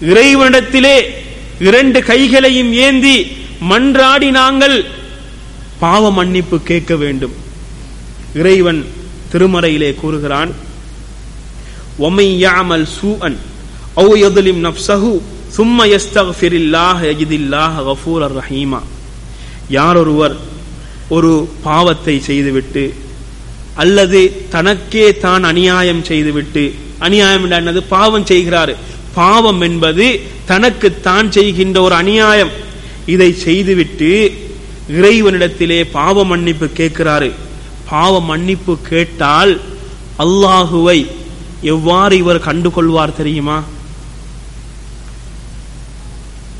[0.00, 1.02] இறைவனிடத்திலே
[1.60, 3.36] இரண்டு கைகளையும் ஏந்தி
[3.70, 4.86] மன்றாடி நாங்கள்
[5.80, 7.34] பாவ மன்னிப்பு கேட்க வேண்டும்.
[8.34, 8.80] இறைவன்
[9.32, 10.50] திருமறையிலே கூறுகிறான்
[19.68, 20.34] யாரொருவர்
[21.16, 21.32] ஒரு
[21.62, 22.84] பாவத்தை செய்துவிட்டு
[23.82, 26.64] அல்லது தனக்கே தான் அநியாயம் செய்துவிட்டு
[26.98, 28.74] அநியாயம் என்னது பாவம் செய்கிறாரு.
[29.14, 30.06] பாவம் என்பது
[30.46, 32.52] தனக்கு தான் செய்கின்ற ஒரு அநியாயம்.
[33.06, 34.10] இதை செய்துவிட்டு
[34.88, 37.32] இறைவனிடத்திலே பாவ மன்னிப்பு கேட்கிறாரு.
[37.90, 39.60] பாவ மன்னிப்பு கேட்டால்
[40.18, 41.06] அல்லாஹுவை
[41.62, 43.62] எவ்வாறு இவர் கண்டுகொள்வார் தெரியுமா?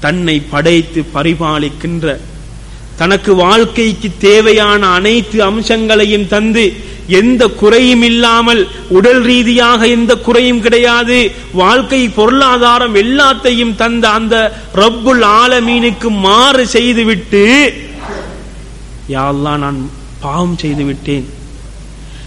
[0.00, 2.18] தன்னை படைத்து பரிபாலிக்கின்ற
[2.96, 6.64] தனக்கு வாழ்க்கைக்கு தேவையான அனைத்து அம்சங்களையும் தந்து
[7.08, 14.36] எந்த குறையும் இல்லாமல் உடல் ரீதியாக எந்த குறையும் கிடையாது வாழ்க்கை பொருளாதாரம் எல்லாத்தையும் தந்த அந்த
[14.74, 17.42] ரப்புல் ஆலமீனுக்கு மாறு செய்துவிட்டு
[19.08, 19.90] யா அல்லா நான்
[20.20, 21.26] பாவம் செய்து விட்டேன்.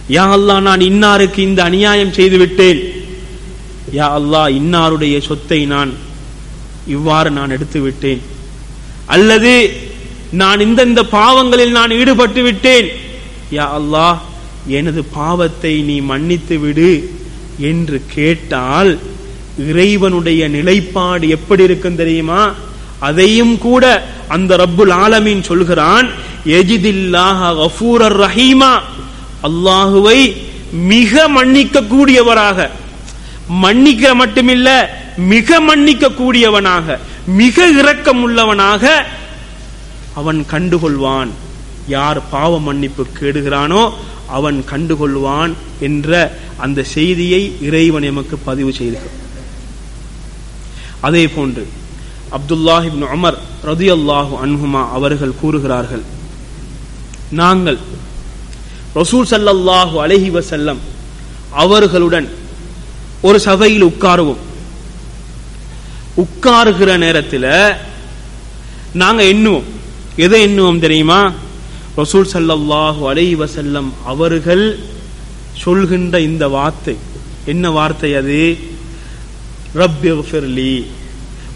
[0.09, 2.79] யா அல்லா நான் இன்னாருக்கு இந்த அநியாயம் செய்து விட்டேன்.
[3.95, 5.91] யா அல்லாஹ் இன்னாருடைய சொத்தை நான்
[6.87, 8.21] இவ்வாறு நான் எடுத்து விட்டேன்.
[9.05, 9.53] அல்லது
[10.31, 12.87] நான் இந்த இந்த பாவங்களில் நான் ஈடுபட்டு விட்டேன்.
[13.51, 14.17] யா அல்லாஹ்
[14.67, 17.09] எனது பாவத்தை நீ மன்னித்து விடு
[17.59, 18.99] என்று கேட்டால்
[19.57, 22.53] இறைவனுடைய நிலைப்பாடு எப்படி இருக்கும் தெரியுமா?
[22.99, 23.83] அதையும் கூட
[24.27, 26.07] அந்த ரப்புல் ஆலமீன் சொல்கிறான்
[26.45, 28.73] எஜிதில்லாஹ கஃபூரர் ரஹீமா.
[29.47, 30.19] அல்லாஹுவை
[30.71, 32.69] மிக மன்னிக்க கூடியவராக
[33.47, 34.69] மன்னிக்க மட்டுமில்ல
[35.17, 39.05] மிக மன்னிக்க கூடியவனாக மிக இரக்கம் உள்ளவனாக
[40.13, 41.31] அவன் கண்டுகொள்வான்.
[41.87, 43.83] யார் பாவ மன்னிப்பு கேடுகிறானோ
[44.37, 46.09] அவன் கண்டுகொள்வான் என்ற
[46.57, 49.13] அந்த செய்தியை இறைவன் எமக்கு பதிவு செய்கிறார்
[51.01, 51.63] அதே போன்று
[52.31, 56.03] அப்துல்லாஹிப்னு உமர் ரதியல்லாஹு அன்ஹுமா அவர்கள் கூறுகிறார்கள்.
[57.31, 57.77] நாங்கள்
[58.95, 60.77] ரசூல் சல்லல்லாஹு அலஹி வசல்லம்
[61.51, 62.29] அவர்களுடன்
[63.21, 64.37] ஒரு சபையில் உட்காருவோம்.
[66.17, 67.75] உட்காருகிற நேரத்தில்
[68.93, 69.63] நாங்க எண்ணுவோம்.
[70.15, 71.31] எதை எண்ணுவோம் தெரியுமா?
[71.97, 74.79] ரசூல் சல்லாஹு அலைஹி வசல்லம் அவர்கள்
[75.63, 76.97] சொல்கின்ற இந்த வார்த்தை.
[77.45, 78.57] என்ன வார்த்தை அது?
[79.75, 80.85] ரப்பிஃபிர்லி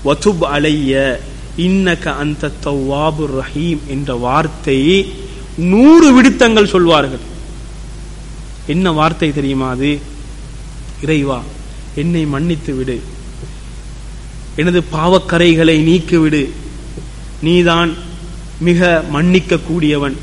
[0.06, 1.20] வதுப் அலைய
[1.58, 5.14] இன்னக அந்த தவாபு ரஹீம் என்ற வார்த்தை
[5.56, 7.26] நூறு விடுத்தங்கள் சொல்வார்கள்.
[8.68, 10.00] என்ன வார்த்தை தெரியுமா அது?
[11.02, 11.42] இறைவா
[11.96, 13.02] என்னை மன்னித்து விடு.
[14.56, 16.50] எனது பாவக்கரைகளை நீக்கிவிடு
[17.42, 17.94] நீதான்
[18.60, 20.18] மிக மன்னிக்க கூடியவன்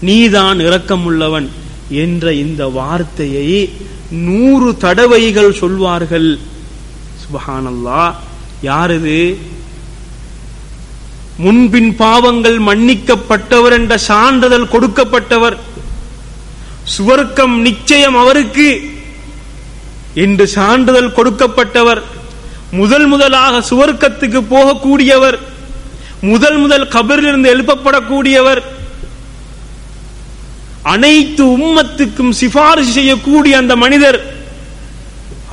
[0.00, 1.48] நீதான் இரக்கமுள்ளவன்
[1.88, 3.70] என்ற இந்த வார்த்தையை
[4.10, 6.38] நூறு தடவைகள் சொல்வார்கள்.
[7.22, 8.14] சுபஹானல்லா
[8.68, 9.18] யார் இது
[11.44, 15.56] முன்பின் பாவங்கள் மன்னிக்கப்பட்டவர் என்ற சான்றிதழ் கொடுக்கப்பட்டவர்.
[16.94, 18.68] சுவர்க்கம் நிச்சயம் அவருக்கு
[20.24, 22.00] என்று சான்றிதழ் கொடுக்கப்பட்டவர்.
[22.80, 25.38] முதல் முதலாக சுவர்க்கத்துக்கு போகக்கூடியவர்.
[26.32, 28.60] முதல் முதல் கபரிலிருந்து எழுப்பப்படக்கூடியவர்.
[30.94, 34.18] அனைத்து உம்மத்துக்கும் சிபாரிசு செய்யக்கூடிய அந்த மனிதர்.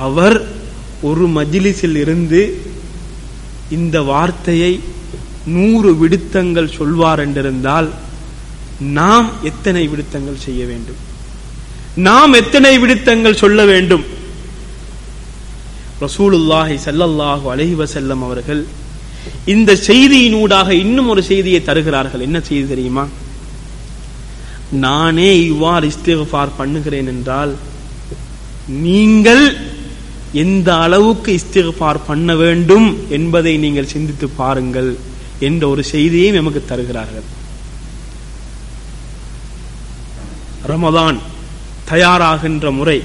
[0.06, 0.36] அவர்
[1.08, 2.40] ஒரு மஜிலிஸில் இருந்து
[3.76, 4.72] இந்த வார்த்தையை
[5.54, 7.88] நூறு விடுத்தங்கள் சொல்வார் என்றிருந்தால்
[8.98, 11.00] நாம் எத்தனை விடுத்தங்கள் செய்ய வேண்டும்?
[12.08, 14.04] நாம் எத்தனை விடுத்தங்கள் சொல்ல வேண்டும்?
[16.04, 18.62] ரசூலுல்லாஹி சல்லல்லாஹு அலஹி வசல்லம் அவர்கள்
[19.54, 22.24] இந்த செய்தியினூடாக இன்னும் ஒரு செய்தியை தருகிறார்கள்.
[22.28, 23.04] என்ன செய்தி தெரியுமா?
[24.86, 27.52] நானே இவ்வாறு இஸ்திஃபார் பண்ணுகிறேன் என்றால்
[28.86, 29.44] நீங்கள்
[30.32, 34.90] எந்த அளவுக்கு இஸ்திஃபார் பண்ண வேண்டும் என்பதை நீங்கள் சிந்தித்து பாருங்கள்
[35.48, 37.26] என்ற ஒரு செய்தியையும் நமக்கு தருகிறார்கள்.
[40.72, 41.16] ரமதான்
[41.90, 42.98] தயாராகின்ற முறை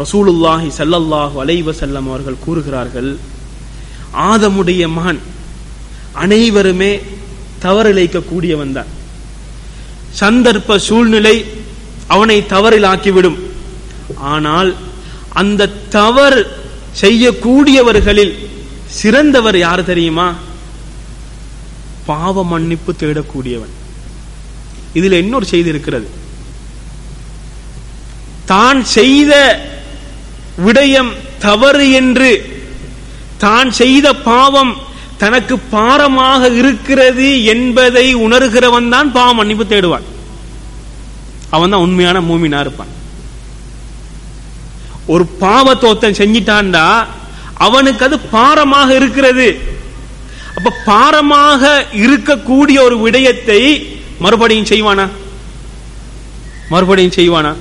[0.00, 3.10] ரசூலுல்லாஹி சல்லல்லாஹு அலைவசல்லம் அவர்கள் கூறுகிறார்கள்
[4.28, 5.20] ஆதமுடைய மகன்
[6.24, 6.92] அனைவருமே
[7.64, 8.90] தவறிழைக்க கூடியவன் தான்.
[10.20, 11.36] சந்தர்ப்ப சூழ்நிலை
[12.14, 13.38] அவனை தவறிலாக்கிவிடும்
[14.34, 14.70] ஆனால்
[15.40, 16.40] அந்த தவறு
[17.02, 18.34] செய்யக்கூடியவர்களில்
[18.98, 20.28] சிறந்தவர் யார் தெரியுமா?
[22.08, 23.74] பாவ மன்னிப்பு தேடக்கூடியவன்.
[24.98, 26.08] இதுல இன்னொரு செய்தி இருக்கிறது.
[28.52, 29.32] தான் செய்த
[30.66, 31.12] விடயம்
[31.46, 32.30] தவறு என்று
[33.44, 34.72] தான் செய்த பாவம்
[35.22, 40.06] தனக்கு பாரமாக இருக்கிறது என்பதை உணர்கிறவன் தான் பாவ மன்னிப்பு தேடுவான்.
[41.56, 42.92] அவன் தான் உண்மையான மூமினா இருப்பான்.
[45.12, 46.86] ஒரு பாவத்தோத்தன் செஞ்சிட்டான்டா
[47.66, 49.48] அவனுக்கு அது பாரமாக இருக்கிறது.
[50.56, 51.62] அப்ப பாரமாக
[52.04, 53.60] இருக்கக்கூடிய ஒரு விடயத்தை
[54.24, 55.06] மறுபடியும் செய்வானா?
[56.72, 57.52] மறுபடியும் செய்வானா?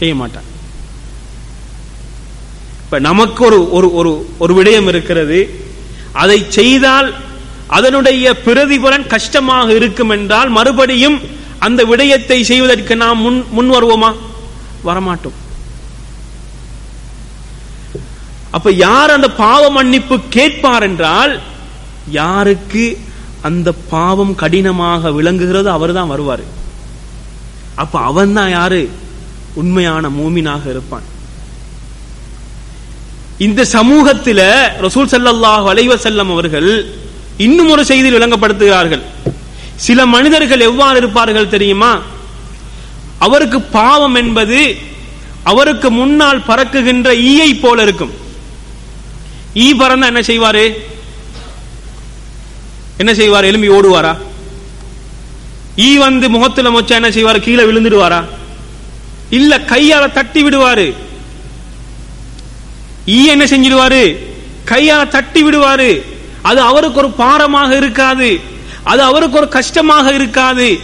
[0.00, 0.48] செய்ய மாட்டான்.
[2.82, 5.40] இப்ப நமக்கு ஒரு ஒரு ஒரு ஒரு விடயம் இருக்கிறது.
[6.22, 7.08] அதை செய்தால்
[7.78, 11.18] அதனுடைய பிரதிபலன் கஷ்டமாக இருக்கும் என்றால் மறுபடியும்
[11.66, 14.10] அந்த விடயத்தை செய்வதற்கு நாம் முன் முன் வருவோமா
[14.88, 15.38] வரமாட்டோம்.
[18.56, 21.32] அப்ப யார் அந்த பாவ மன்னிப்பு கேட்பார் என்றால்
[22.20, 22.84] யாருக்கு
[23.48, 26.44] அந்த பாவம் கடினமாக விளங்குகிறதோ அவர் தான் வருவார்.
[27.82, 28.80] அப்ப அவன் தான் யாரு?
[29.60, 31.06] உண்மையான மூமினாக இருப்பான்.
[33.46, 34.46] இந்த சமூகத்தில்
[34.86, 36.70] ரசூல் சல்லாஹ் அலைஹி செல்லம் அவர்கள்
[37.46, 39.04] இன்னும் ஒரு செய்தியில் விளங்கப்படுத்துகிறார்கள்.
[39.86, 41.92] சில மனிதர்கள் எவ்வாறு இருப்பார்கள் தெரியுமா?
[43.26, 44.58] அவருக்கு பாவம் என்பது
[45.50, 48.14] அவருக்கு முன்னால் பறக்குகின்ற ஈயை போல இருக்கும்.
[49.58, 50.64] ஈ பறந்தா என்ன செய்வாரு?
[52.96, 53.44] என்ன செய்வார்?
[53.44, 54.12] எலும்பி ஓடுவாரா?
[55.76, 57.40] ஈ வந்து முகத்துல மொச்சா என்ன செய்வாரு?
[57.40, 58.20] கீழே விழுந்துடுவாரா?
[59.30, 60.86] இல்ல கையால தட்டி விடுவாரு.
[63.06, 64.02] ஈ என்ன செஞ்சிடுவாரு?
[64.64, 65.90] கையால தட்டி விடுவாரு.
[66.42, 68.40] அது அவருக்கு ஒரு பாரமாக இருக்காது.
[68.82, 70.80] அது அவருக்கு ஒரு கஷ்டமாக இருக்காது.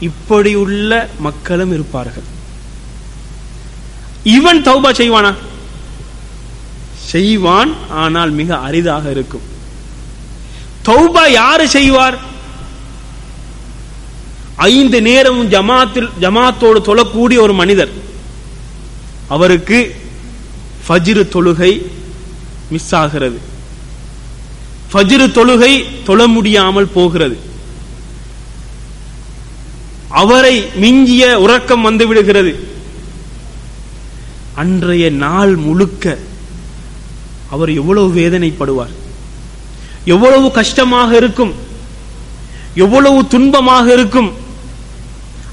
[0.00, 2.28] இப்படி உள்ள மக்களும் இருப்பார்கள்.
[4.22, 5.34] இவன் தௌபா செய்வானா?
[7.12, 7.72] செய்வான்
[8.02, 9.46] ஆனால் மிக அரிதாக இருக்கும்.
[10.86, 12.16] தௌபா யாரு செய்வார்?
[14.56, 17.92] ஐந்து நேரமும் ஜமாத்தில் ஜமாத்தோடு தொழக்கூடிய ஒரு மனிதர்.
[19.34, 19.78] அவருக்கு
[20.86, 21.72] ஃபஜ்ரு தொழுகை
[22.72, 23.38] மிஸ் ஆகிறது
[24.92, 25.72] ஃபஜ்ரு தொழுகை
[26.04, 27.36] தொழ முடியாமல் போகிறது.
[30.22, 32.52] அவரை மிஞ்சிய உறக்கம் வந்து விடுகிறது.
[34.62, 36.18] அன்றைய நாள் முழுக்க
[37.52, 38.94] அவர் எவ்வளவு வேதனைப்படுவார்.
[40.04, 41.52] எவ்வளவு கஷ்டமாக இருக்கும்.
[42.74, 44.30] எவ்வளவு துன்பமாக இருக்கும்.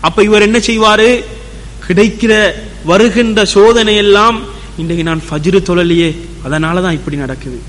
[0.07, 1.09] அப்ப இவர் என்ன செய்வாரு?
[1.87, 2.33] கிடைக்கிற
[2.85, 4.37] வருகின்ற சோதனை எல்லாம்
[4.77, 6.09] இன்றைக்கு நான் ஃபஜ்ரு தொழலையே
[6.45, 7.59] அதனாலதான் இப்படி நடக்குது.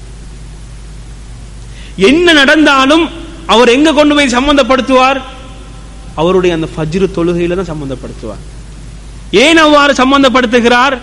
[1.97, 3.05] என்ன நடந்தாலும்
[3.47, 5.21] அவர் எங்க கொண்டு போய் சம்பந்தப்படுத்துவார்?
[6.15, 8.45] அவருடைய அந்த ஃபஜ்ரு தொழுகையில தான் சம்பந்தப்படுத்துவார்.
[9.31, 10.97] ஏன் அவ்வாறு சம்பந்தப்படுத்துகிறார்?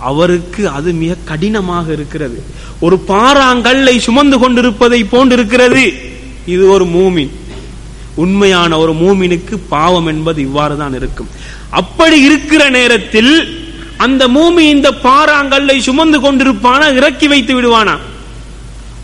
[0.00, 2.42] அவருக்கு அது மிக கடினமாக இருக்கிறது.
[2.80, 5.92] ஒரு பாறாங்கல்லை சுமந்து கொண்டிருப்பதை போன்றிருக்கிறது.
[6.46, 7.30] இது ஒரு மூமின்.
[8.14, 11.28] உண்மையான ஒரு மூமினுக்கு பாவம் என்பது இவ்வாறு தான் இருக்கும்.
[11.70, 13.64] அப்படி இருக்கிற நேரத்தில்
[13.96, 16.94] அந்த மூமி இந்த பாறாங்கல்லை சுமந்து கொண்டிருப்பானா?
[16.94, 17.98] இறக்கி வைத்து விடுவானா?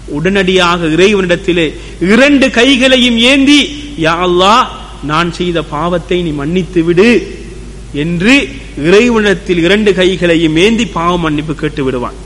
[0.06, 4.66] உடனடியாக இறைவனிடத்திலே இரண்டு கைகளையும் ஏந்தி யா அல்லா
[5.04, 7.31] நான் செய்த பாவத்தை நீ மன்னித்து விடு.
[7.92, 8.34] என்று
[8.86, 12.18] இறைவனத்தில் இரண்டு கைகளையும் ஏந்தி பாவ மன்னிப்பு கேட்டு விடுவான்.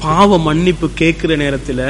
[0.00, 1.86] பாவ மன்னிப்பு கேட்கிற நேரத்தில்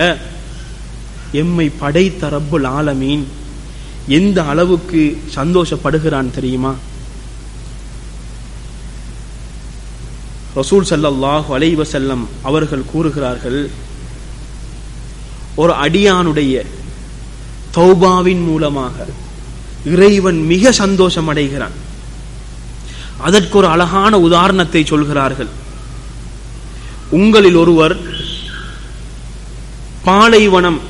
[1.32, 3.24] எம்மை படைத்த ரப்புல் ஆலமீன்
[4.18, 5.00] எந்த அளவுக்கு
[5.34, 6.72] சந்தோஷப்படுகிறான் தெரியுமா?
[10.56, 13.70] ரசூல் சல்லாஹு அலைஹி செல்லம் அவர்கள் கூறுகிறார்கள்
[15.62, 16.64] ஒரு அடியானுடைய
[17.76, 19.06] தௌபாவின் மூலமாக
[19.84, 21.76] இறைவன் மிக சந்தோஷம் அடைகிறான்
[23.26, 25.48] அதற்கு ஒரு அழகான உதாரணத்தை சொல்கிறார்கள்.
[27.10, 27.94] உங்களில் ஒருவர்
[30.04, 30.80] பாலைவனம்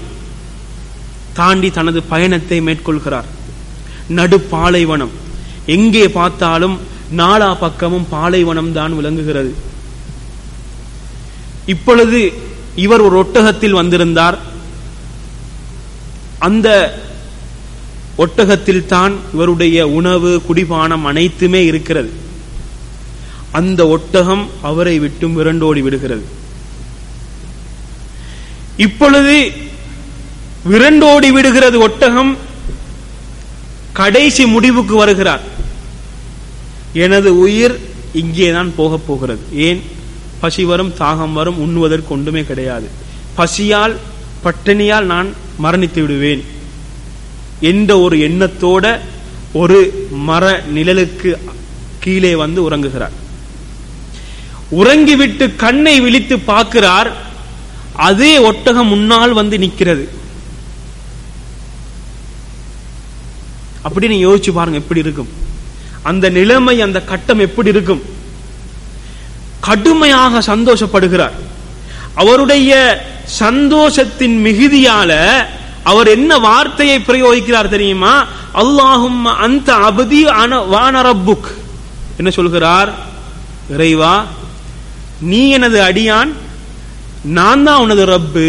[1.39, 3.29] தாண்டி தனது பயணத்தை மேற்கொள்கிறார்.
[4.09, 5.11] நடு பாலைவனம்.
[5.67, 6.77] எங்கே பார்த்தாலும்
[7.17, 9.55] நாலா பக்கமும் பாலைவனம் தான் விளங்குகிறது.
[11.67, 12.33] இப்பொழுது
[12.75, 14.39] இவர் ஒரு ஒட்டகத்தில் வந்திருந்தார்.
[16.39, 16.69] அந்த
[18.19, 22.13] ஒட்டகத்தில் தான் இவருடைய உணவு குடிபானம் அனைத்துமே இருக்கிறது.
[23.53, 26.25] அந்த ஒட்டகம் அவரை விட்டும் விரண்டோடி விடுகிறது.
[28.77, 29.53] இப்பொழுது
[30.71, 32.37] விரண்டோடி விடுகிறது ஒட்டகம்
[33.93, 35.41] கடைசி முடிவுக்கு வருகிறார்.
[36.93, 37.79] எனது உயிர்
[38.13, 39.41] இங்கேதான் போகப் போகிறது.
[39.53, 39.83] ஏன்?
[40.41, 42.89] பசி வரும் தாகம் வரும் உண்ணுவதற்கு ஒன்றுமே கிடையாது.
[43.35, 43.97] பசியால்
[44.45, 45.29] பட்டினியால் நான்
[45.63, 46.45] மரணித்து விடுவேன்.
[47.61, 48.99] என்ற ஒரு எண்ணத்தோட
[49.53, 51.35] ஒரு மர நிழலுக்கு
[51.99, 53.11] கீழே வந்து உறங்குகிறார்.
[54.69, 57.13] உறங்கிவிட்டு கண்ணை விழித்து பார்க்கிறார்.
[57.93, 60.09] அதே ஒட்டகம் முன்னால் வந்து நிற்கிறது.
[63.85, 65.29] அப்படின்னு யோசிச்சு பாருங்க எப்படி இருக்கும்?
[66.03, 68.03] அந்த நிலைமை அந்த கட்டம் எப்படி இருக்கும்?
[69.61, 71.33] கடுமையாக சந்தோஷப்படுகிறார்.
[72.15, 75.43] அவருடைய சந்தோஷத்தின் மிகுதியால
[75.91, 78.15] அவர் என்ன வார்த்தையை பிரயோகிக்கிறார் தெரியுமா?
[78.63, 80.21] அல்லாஹும் அந்த அபதி
[80.75, 81.49] வானரப்புக்
[82.21, 82.91] என்ன சொல்கிறார்?
[83.75, 84.15] இறைவா
[85.31, 86.33] நீ எனது அடியான்
[87.39, 88.49] நான் தான் உனது ரப்பு.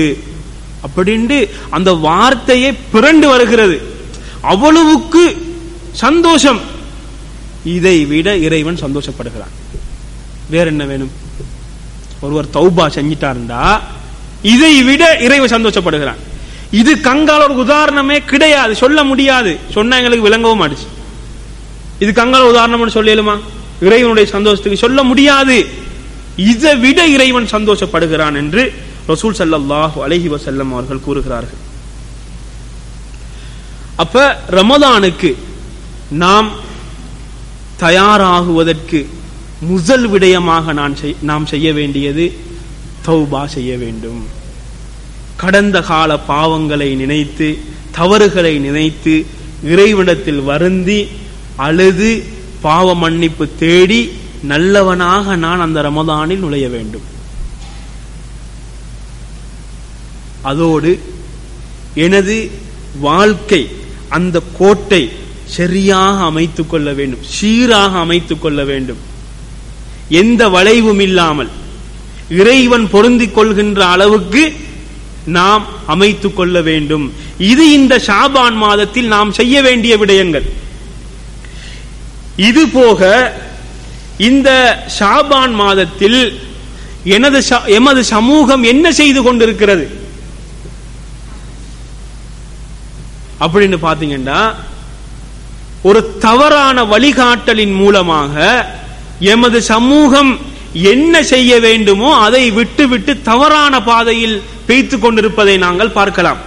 [0.88, 1.38] அப்படின்ட்டு
[1.78, 3.78] அந்த வார்த்தையை பிறண்டு வருகிறது.
[4.52, 5.24] அவ்வளவுக்கு
[6.04, 6.62] சந்தோஷம்.
[7.76, 9.56] இதை விட இறைவன் சந்தோஷப்படுகிறான்.
[10.54, 11.12] வேற என்ன வேணும்?
[12.26, 13.64] ஒருவர் தௌபா செஞ்சிட்டாருண்டா
[14.54, 16.22] இதை விட இறைவன் சந்தோஷப்படுகிறான்.
[16.80, 19.52] இது கங்கால ஒரு உதாரணமே கிடையாது சொல்ல முடியாது.
[19.76, 20.88] சொன்னா எங்களுக்கு விளங்கவும் மாட்டுச்சு.
[22.04, 23.36] இது கங்கால உதாரணம்னு சொல்லலுமா
[23.88, 25.58] இறைவனுடைய சந்தோஷத்துக்கு சொல்ல முடியாது.
[26.52, 28.64] இதை விட இறைவன் சந்தோஷப்படுகிறான் என்று
[29.12, 31.62] ரசூல் சல்லல்லாஹு அலஹி வசல்லம் அவர்கள் கூறுகிறார்கள்.
[34.04, 34.18] அப்ப
[34.58, 35.30] ரமதானுக்கு
[36.24, 36.50] நாம்
[37.86, 39.00] தயாராகுவதற்கு
[39.72, 40.96] முதல் விடயமாக நான்
[41.30, 42.26] நாம் செய்ய வேண்டியது
[43.08, 44.22] தௌபா செய்ய வேண்டும்.
[45.40, 47.58] கடந்த கால பாவங்களை நினைத்து
[47.92, 49.26] தவறுகளை நினைத்து
[49.64, 51.08] இறைவனத்தில் வருந்தி
[51.56, 52.24] அழுது
[52.62, 57.02] பாவ மன்னிப்பு தேடி நல்லவனாக நான் அந்த ரமதானில் நுழைய வேண்டும்.
[60.42, 61.00] அதோடு
[61.94, 62.52] எனது
[63.00, 63.70] வாழ்க்கை
[64.10, 65.12] அந்த கோட்டை
[65.46, 68.98] சரியாக அமைத்துக் கொள்ள வேண்டும் சீராக அமைத்துக் கொள்ள வேண்டும்.
[70.10, 71.50] எந்த வளைவும் இல்லாமல்
[72.30, 74.54] இறைவன் பொருந்திக் கொள்கின்ற அளவுக்கு
[75.30, 77.14] நாம் அமைத்துக் கொள்ள வேண்டும்.
[77.38, 80.46] இது இந்த ஷாபான் மாதத்தில் நாம் செய்ய வேண்டிய விடயங்கள்.
[82.36, 83.34] இது போக
[84.18, 84.50] இந்த
[85.00, 86.40] ஷாபான் மாதத்தில்
[87.04, 89.86] எனது எமது சமூகம் என்ன செய்து கொண்டிருக்கிறது?
[93.40, 94.56] அப்படின்னு பாத்தீங்கன்னா
[95.82, 98.66] ஒரு தவறான வழிகாட்டலின் மூலமாக
[99.20, 100.40] எமது சமூகம்
[100.74, 106.42] என்ன செய்ய வேண்டுமோ அதை விட்டு விட்டு தவறான பாதையில் பெய்த்து கொண்டிருப்பதை நாங்கள் பார்க்கலாம்.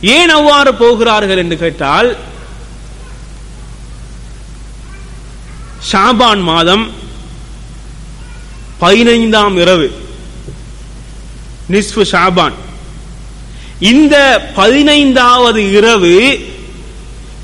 [0.00, 2.16] ஏன் அவ்வாறு போகிறார்கள் என்று கேட்டால்
[5.92, 6.90] ஷாபான் மாதம்
[8.78, 9.88] பதினைந்தாம் இரவு
[11.70, 12.56] நிஸ்பு ஷாபான்.
[13.78, 14.16] இந்த
[14.54, 16.14] பதினைந்தாவது இரவு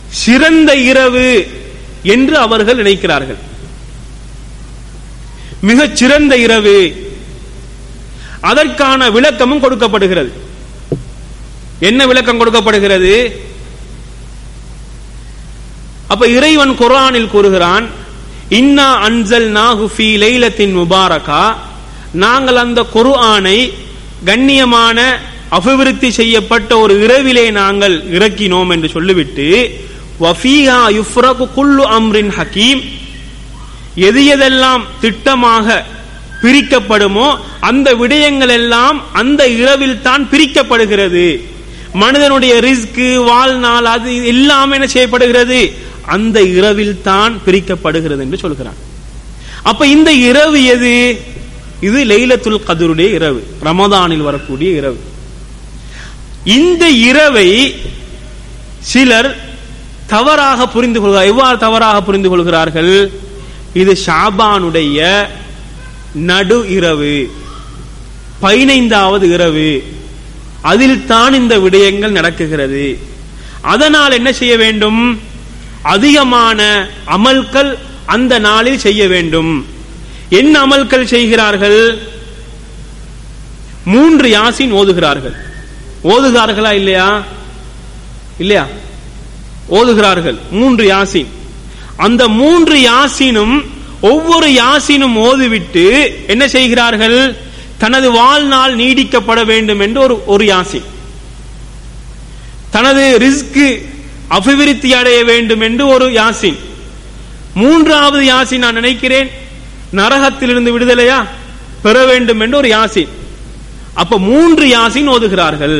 [0.09, 1.29] சிறந்த இரவு
[2.03, 3.41] என்று அவர்கள் நினைக்கிறார்கள்.
[5.61, 7.07] மிகச் சிறந்த இரவு.
[8.41, 10.33] அதற்கான விளக்கமும் கொடுக்கப்படுகிறது.
[11.81, 13.41] என்ன விளக்கம் கொடுக்கப்படுகிறது?
[16.09, 17.89] அப்ப இறைவன் குரானில் கூறுகிறான்
[18.49, 21.55] இன்னா அன்சல் நாகுஃபி லைலத்தின் முபாரகா.
[22.13, 23.73] நாங்கள் அந்த குர்ஆனை
[24.25, 25.19] கண்ணியமான
[25.49, 29.81] அபிவிருத்தி செய்யப்பட்ட ஒரு இரவிலே நாங்கள் இறக்கினோம் என்று சொல்லிவிட்டு
[30.21, 32.98] வஃபீஹா யுஃப்ரகு குல்லு அம்ரின் ஹக்கீம்
[34.07, 35.77] எது எதெல்லாம் திட்டமாக
[36.43, 37.29] பிரிக்கப்படுமோ
[37.69, 41.27] அந்த விடயங்கள் எல்லாம் அந்த இரவில் தான் பிரிக்கப்படுகிறது.
[42.03, 45.61] மனிதனுடைய ரிஸ்க்கு வாழ்நாள் அது எல்லாமே என்ன செய்யப்படுகிறது?
[46.15, 48.79] அந்த இரவில் தான் பிரிக்கப்படுகிறது என்று சொல்கிறான்.
[49.71, 50.95] அப்ப இந்த இரவு எது?
[51.89, 55.01] இது லைலத்துல் கதருடைய இரவு ரமதானில் வரக்கூடிய இரவு.
[56.57, 57.49] இந்த இரவை
[58.91, 59.31] சிலர்
[60.13, 62.93] தவறாக புரிந்து கொள்கிறார் எவ்வாறு தவறாக புரிந்து கொள்கிறார்கள்?
[63.73, 65.27] இது ஷாபானுடைய
[66.13, 67.31] நடு இரவு
[68.41, 69.83] பதினைந்தாவது இரவு.
[70.61, 72.99] அதில் தான் இந்த விடயங்கள் நடக்குகிறது.
[73.61, 75.21] அதனால் என்ன செய்ய வேண்டும்?
[75.83, 79.67] அதிகமான அமல்கள் அந்த நாளில் செய்ய வேண்டும்.
[80.29, 81.99] என்ன அமல்கள் செய்கிறார்கள்?
[83.85, 85.35] மூன்று யாசின் ஓதுகிறார்கள்.
[86.05, 87.23] ஓதுகிறார்களா இல்லையா?
[88.39, 88.67] இல்லையா?
[89.71, 90.39] ஓதுகிறார்கள்.
[90.51, 91.38] மூன்று யாசின்.
[92.05, 93.57] அந்த மூன்று யாசினும்
[94.01, 95.85] ஒவ்வொரு யாசினும் ஓதுவிட்டு
[96.27, 97.37] என்ன செய்கிறார்கள்?
[97.79, 100.81] தனது வாழ்நாள் நீடிக்கப்பட வேண்டும் என்று ஒரு ஒரு யாசி.
[102.71, 103.67] தனது ரிஸ்க்கு
[104.29, 106.59] அபிவிருத்தி அடைய வேண்டும் என்று ஒரு யாசின்
[107.55, 109.31] மூன்றாவது யாசின் நான் நினைக்கிறேன்
[109.93, 111.21] நரகத்திலிருந்து விடுதலையா?
[111.83, 113.13] பெற வேண்டும் என்று ஒரு யாசின்
[113.95, 115.79] அப்ப மூன்று யாசின் ஓதுகிறார்கள்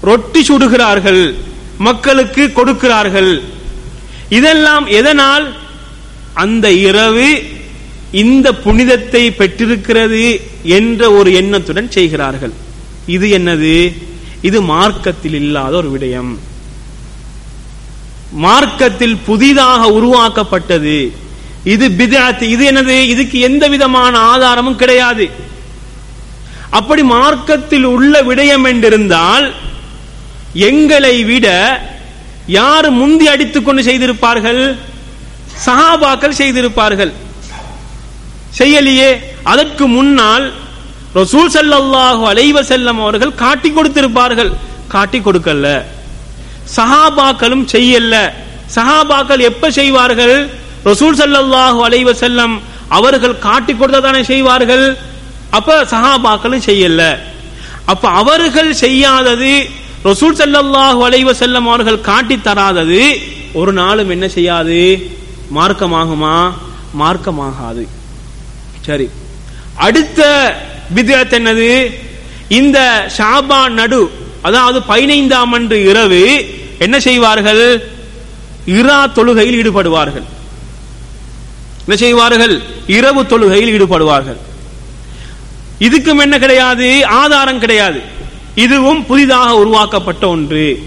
[0.00, 1.34] ரொட்டி சுடுகிறார்கள்.
[1.78, 3.32] மக்களுக்கு கொடுக்கிறார்கள்.
[4.28, 5.54] இதெல்லாம் எதனால்?
[6.34, 7.42] அந்த இரவு
[8.12, 12.52] இந்த புனிதத்தை பெற்றிருக்கிறது என்ற ஒரு எண்ணத்துடன் செய்கிறார்கள்.
[13.06, 13.96] இது என்னது?
[14.42, 16.36] இது மார்க்கத்தில் இல்லாத ஒரு விடயம்.
[18.30, 21.12] மார்க்கத்தில் புதிதாக உருவாக்கப்பட்டது.
[21.64, 23.00] இது பிதாத் இது என்னது?
[23.00, 25.30] இதுக்கு எந்த விதமான ஆதாரமும் கிடையாது.
[26.70, 29.52] அப்படி மார்க்கத்தில் உள்ள விடயம் என்றிருந்தால்
[30.52, 31.46] எங்களை விட
[32.46, 34.76] யார் முந்தி அடித்துக் கொண்டு செய்திருப்பார்கள்?
[35.66, 37.12] சஹாபாக்கள் செய்திருப்பார்கள்.
[38.58, 39.18] செய்யலையே.
[39.42, 40.52] அதற்கு முன்னால்
[41.14, 44.52] ரசூல் சல்லாஹு அலைவ செல்லம் அவர்கள் காட்டி கொடுத்திருப்பார்கள்.
[44.88, 45.82] காட்டி கொடுக்கல.
[46.76, 48.30] சஹாபாக்களும் செய்யல.
[48.74, 50.46] சஹாபாக்கள் எப்ப செய்வார்கள்?
[50.84, 54.96] ரசூல் சல்லாஹு அலைவ செல்லம் அவர்கள் காட்டி கொடுத்ததானே செய்வார்கள்?
[55.50, 57.18] அப்ப சஹாபாக்களும் செய்யல.
[57.84, 59.70] அப்ப அவர்கள் செய்யாதது
[60.08, 63.00] ரசூல் ஸல்லல்லாஹு அலைஹி செல்லம் அவர்கள் காட்டி தராதது
[63.52, 64.78] ஒரு நாளும் என்ன செய்யாது?
[65.54, 66.52] மார்க்கமாகுமா?
[67.00, 67.84] மார்க்கமாகாது.
[68.86, 69.10] சரி.
[69.74, 70.20] அடுத்த
[70.94, 71.70] பித்அத் என்னது?
[72.48, 72.78] இந்த
[73.18, 74.10] ஷாபான் நடு
[74.42, 76.22] அதாவது பதினைந்தாம் அன்று இரவு
[76.78, 77.64] என்ன செய்வார்கள்?
[78.66, 80.26] இரா தொழுகையில் ஈடுபடுவார்கள்.
[81.84, 82.62] என்ன செய்வார்கள்?
[82.86, 84.38] இரவு தொழுகையில் ஈடுபடுவார்கள்.
[85.80, 87.06] இதுக்கும் என்ன கிடையாது?
[87.06, 88.00] ஆதாரம் கிடையாது.
[88.56, 90.82] இதுவும் புதிதாக உருவாக்கப்பட்ட ஒன்று.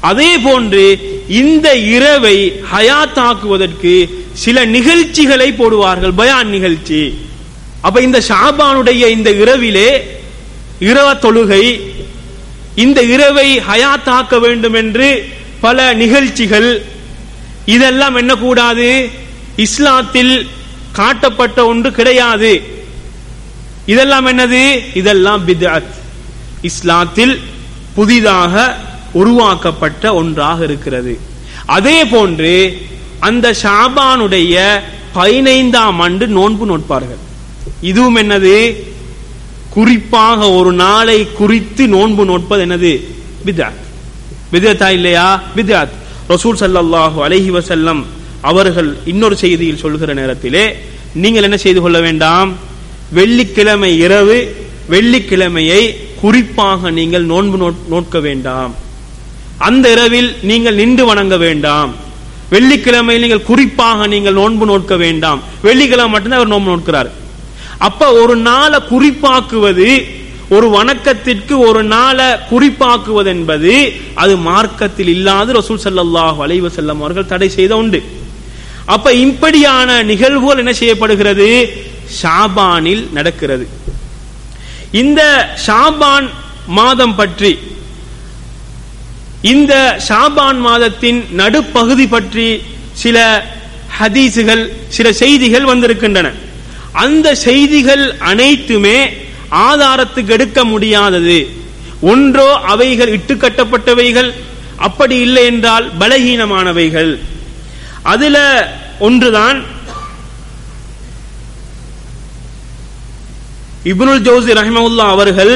[0.00, 0.84] அதே போன்று
[1.28, 7.14] இந்த இரவை ஹயாத்தாக்குவதற்கு சில நிகழ்ச்சிகளை போடுவார்கள் பயான் நிகழ்ச்சி.
[7.80, 10.20] அப்ப இந்த ஷாபானுடைய இந்த இரவிலே
[10.80, 11.80] இரவ தொழுகை
[12.74, 15.28] இந்த இரவை ஹயாத்தாக்க வேண்டும் என்று
[15.60, 16.82] பல நிகழ்ச்சிகள்.
[17.66, 19.08] இதெல்லாம் என்ன கூடாது?
[19.56, 20.46] இஸ்லாத்தில்
[20.92, 22.62] காட்டப்பட்ட ஒன்று கிடையாது.
[23.86, 24.96] இதெல்லாம் என்னது?
[24.96, 26.04] இதெல்லாம் பித்அத்.
[26.62, 27.38] இஸ்லாத்தில்
[27.94, 28.76] புதிதாக
[29.12, 31.20] உருவாக்கப்பட்ட ஒன்றாக இருக்கிறது.
[31.66, 32.52] அதே போன்று
[33.18, 34.80] அந்த ஷாபானுடைய
[35.12, 37.22] பதினைந்தாம் ஆண்டு நோன்பு நோட்பார்கள்
[37.80, 38.76] இதுவும் என்னது?
[39.70, 43.00] குறிப்பாக ஒரு நாளை குறித்து நோன்பு நோட்பது என்னது?
[43.46, 43.82] பித்அத்
[44.52, 45.42] பித்அத்தா இல்லையா?
[45.56, 45.94] பித்அத்
[46.28, 48.04] ரசூல் சல்லாஹூ அலஹி வசல்லம்
[48.40, 50.76] அவர்கள் இன்னொரு செய்தியில் சொல்கிற நேரத்திலே
[51.14, 52.56] நீங்கள் என்ன செய்து கொள்ள வேண்டாம்?
[53.12, 54.56] வெள்ளிக்கிழமை இரவு
[54.90, 58.74] வெள்ளிக்கிழமையை குறிப்பாக நீங்கள் நோன்பு நோட்- நோட்க வேண்டாம்.
[59.58, 61.94] அந்த இரவில் நீங்கள் நின்று வணங்க வேண்டாம்.
[62.50, 65.42] வெள்ளிக்கிழமையில் நீங்கள் குறிப்பாக நீங்கள் நோன்பு நோட்க வேண்டாம்.
[65.62, 67.10] வெள்ளிக்கிழமை மட்டும்தான் அவர் நோன்பு நோட்கிறார்.
[67.78, 70.04] அப்ப ஒரு நாளை குறிப்பாக்குவது
[70.48, 77.48] ஒரு வணக்கத்திற்கு ஒரு நாளை குறிப்பாக்குவது என்பது அது மார்க்கத்தில் இல்லாத ரசூல் சல்லாஹ் வளைவு செல்லம் அவர்கள் தடை
[77.48, 78.02] செய்த உண்டு
[78.84, 81.72] அப்ப இப்படியான நிகழ்வுகள் என்ன செய்யப்படுகிறது?
[82.22, 83.68] ஷாபானில் நடக்கிறது.
[85.00, 85.20] இந்த
[85.66, 86.26] ஷாபான்
[86.78, 87.52] மாதம் பற்றி
[89.52, 89.74] இந்த
[90.08, 92.46] ஷாபான் மாதத்தின் நடுப்பகுதி பற்றி
[93.02, 93.18] சில
[93.98, 94.62] ஹதீசுகள்
[94.96, 96.28] சில செய்திகள் வந்திருக்கின்றன.
[97.04, 98.98] அந்த செய்திகள் அனைத்துமே
[99.68, 101.38] ஆதாரத்துக்கு எடுக்க முடியாதது.
[102.12, 104.30] ஒன்றோ அவைகள் இட்டுக்கட்டப்பட்டவைகள்
[104.86, 107.12] அப்படி இல்லை என்றால் பலகீனமானவைகள்.
[108.12, 108.36] அதுல
[108.98, 109.58] ஒன்றுதான்
[113.90, 115.54] இப்னுல் ஜோசி ரஹிமவுல்லா அவர்கள்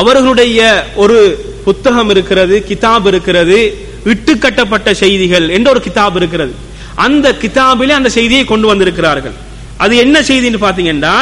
[0.00, 0.60] அவர்களுடைய
[1.02, 1.18] ஒரு
[1.64, 3.58] புத்தகம் இருக்கிறது கிதாப் இருக்கிறது
[4.12, 6.54] இட்டுக்கட்டப்பட்ட செய்திகள் என்ற ஒரு கிதாப் இருக்கிறது.
[7.06, 9.36] அந்த கிதாபிலே அந்த செய்தியை கொண்டு வந்திருக்கிறார்கள்.
[9.84, 11.14] அது என்ன செய்தின்னு பார்த்தீங்கன்னா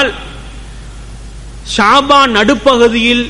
[1.75, 3.25] ஷாபா நடுப்பகுதியில்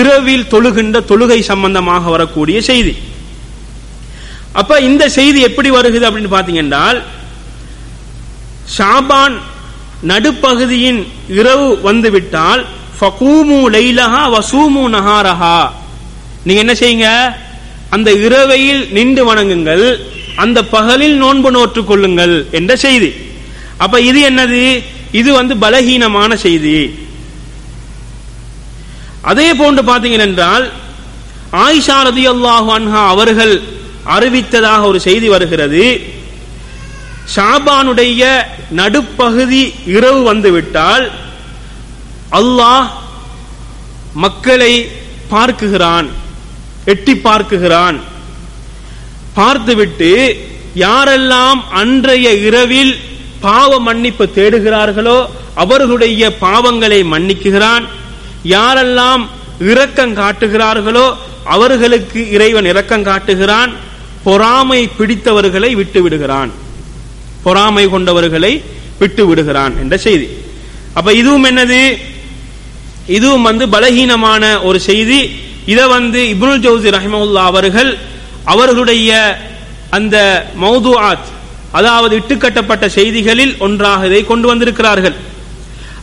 [0.00, 2.94] இரவில் தொழுகின்ற தொழுகை சம்பந்தமாக வரக்கூடிய செய்தி.
[4.60, 7.00] அப்ப இந்த செய்தி எப்படி வருகிறது அப்படின்னு பார்த்தீங்கன்னா என்றால்
[8.76, 9.36] ஷாபான்
[10.02, 12.66] நடுப்பகுதியின் இரவு வந்துவிட்டால்
[13.00, 15.72] ஃபகூமு லைலஹா வசூமு நஹாரஹா.
[16.44, 17.08] நீங்க என்ன செய்யுங்க?
[17.90, 20.00] அந்த இரவையில் நின்று வணங்குங்கள்
[20.36, 23.10] அந்த பகலில் நோன்பு நோற்றுக் கொள்ளுங்கள் என்ற செய்தி.
[23.78, 24.82] அப்ப இது என்னது?
[25.12, 26.76] இது வந்து பலகீனமான செய்தி.
[29.22, 30.72] அதே போன்று பார்த்தீங்க என்றால்
[31.52, 33.62] ஆயிஷா ரதியல்லாஹு அன்ஹா அவர்கள்
[34.06, 36.00] அறிவித்ததாக ஒரு செய்தி வருகிறது.
[37.34, 38.22] ஷாபானுடைய
[38.78, 39.62] நடுப்பகுதி
[39.96, 41.10] இரவு வந்துவிட்டால்
[42.38, 42.88] அல்லாஹ்
[44.24, 44.72] மக்களை
[45.28, 46.08] பார்க்குகிறான்
[46.84, 47.98] எட்டி பார்க்குகிறான்.
[49.34, 50.10] பார்த்துவிட்டு
[50.74, 52.92] யாரெல்லாம் அன்றைய இரவில்
[53.40, 55.18] பாவ மன்னிப்பு தேடுகிறார்களோ
[55.54, 57.84] அவர்களுடைய பாவங்களை மன்னிக்குகிறான்
[58.42, 59.28] யாரெல்லாம்
[59.72, 61.06] இரக்கம் காட்டுகிறார்களோ
[61.44, 63.72] அவர்களுக்கு இறைவன் இரக்கம் காட்டுகிறான்.
[64.24, 66.52] பொறாமை பிடித்தவர்களை விட்டு விடுகிறான்
[67.42, 68.52] பொறாமை கொண்டவர்களை
[68.98, 70.28] விட்டு விடுகிறான் என்ற செய்தி.
[70.94, 71.98] அப்ப இதுவும் என்னது?
[73.06, 75.20] இதுவும் வந்து பலகீனமான ஒரு செய்தி.
[75.66, 77.98] இதை வந்து இப்னுல் ஜவுசி ரஹிமவுல்லா அவர்கள்
[78.44, 79.10] அவர்களுடைய
[79.90, 80.16] அந்த
[80.60, 81.28] மௌதுஆத்
[81.72, 85.14] அதாவது இட்டுக்கட்டப்பட்ட செய்திகளில் ஒன்றாக இதை கொண்டு வந்திருக்கிறார்கள்.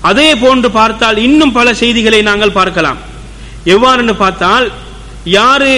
[0.02, 3.00] அதே போன்று பார்த்தால் இன்னும் பல செய்திகளை நாங்கள் பார்க்கலாம்.
[3.66, 4.72] எவ்வாறுன்னு பார்த்தால்
[5.24, 5.74] யாரு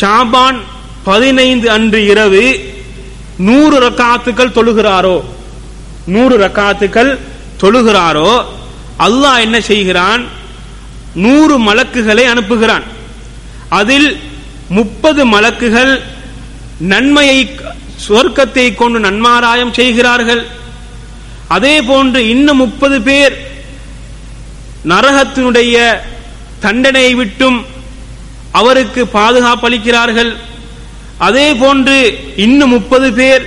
[0.00, 0.58] ஷாபான்
[1.04, 2.44] பதினைந்து அன்று இரவு
[3.38, 5.24] நூறு ரக்காத்துக்கள் தொழுகிறாரோ?
[6.06, 7.18] நூறு ரக்காத்துக்கள்
[7.60, 8.44] தொழுகிறாரோ?
[8.98, 10.24] அல்லாஹ் என்ன செய்கிறான்?
[11.14, 12.82] நூறு மலக்குகளை அனுப்புகிறான்.
[13.68, 14.20] அதில்
[14.68, 16.00] முப்பது மலக்குகள்
[16.78, 17.56] நன்மையை
[18.08, 20.46] சொர்க்கத்தை கொண்டு நன்மாராயம் செய்கிறார்கள்.
[21.48, 23.50] அதே போன்று இன்னும் முப்பது பேர்
[24.88, 25.96] நரகத்தினுடைய
[26.60, 27.64] தண்டனையை விட்டும்
[28.52, 30.36] அவருக்கு பாதுகாப்பளிக்கிறார்கள்.
[31.18, 33.44] அதே போன்று இன்னும் முப்பது பேர்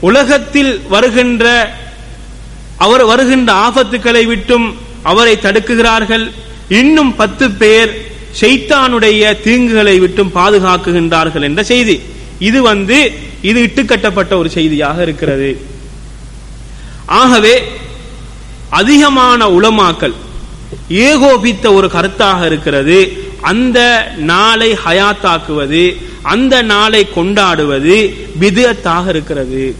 [0.00, 1.46] உலகத்தில் வருகின்ற
[2.76, 6.30] அவர் வருகின்ற ஆபத்துக்களை விட்டும் அவரை தடுக்குகிறார்கள்.
[6.68, 7.90] இன்னும் பத்து பேர்
[8.40, 12.00] ஷைத்தானுடைய தீங்குகளை விட்டும் பாதுகாக்குகின்றார்கள் என்ற செய்தி.
[12.38, 15.66] இது வந்து இது இட்டுக்கட்டப்பட்ட ஒரு செய்தியாக இருக்கிறது.
[17.06, 17.62] ஆகவே
[18.68, 20.14] அதிகமான உளமாக்கல்
[20.88, 23.27] ஏகோபித்த ஒரு கருத்தாக இருக்கிறது.
[23.40, 29.74] அந்த நாளை ஹயாத்தாக்குவது அந்த நாளை கொண்டாடுவது பிதத்தாக இருக்கிறது.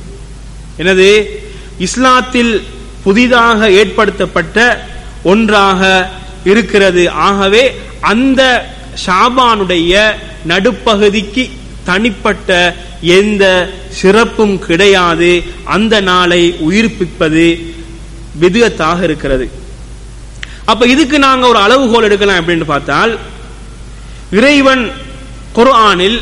[0.76, 1.40] எனது
[1.78, 2.62] இஸ்லாத்தில்
[3.02, 4.86] புதிதாக ஏற்படுத்தப்பட்ட
[5.22, 6.10] ஒன்றாக
[6.44, 7.10] இருக்கிறது.
[7.10, 8.66] ஆகவே அந்த
[9.06, 10.14] ஷாபானுடைய
[10.48, 11.50] நடுப்பகுதிக்கு
[11.84, 15.42] தனிப்பட்ட எந்த சிறப்பும் கிடையாது.
[15.64, 17.62] அந்த நாளை உயிர்ப்பிப்பது
[18.40, 19.50] விதத்தாக இருக்கிறது.
[20.64, 23.18] அப்ப இதுக்கு நாங்க ஒரு அளவுகோல் எடுக்கலாம் அப்படின்னு பார்த்தால்
[24.36, 24.82] இறைவன்
[25.56, 26.18] குர்ஆனில்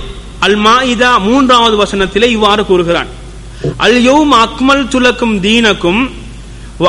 [0.47, 3.09] அல் மாயிதா மூன்றாவது வசனத்திலே இவ்வாறு கூறுகிறான்.
[3.85, 6.03] அல் யௌம் அக்மல் துலக்கும் தீனக்கும்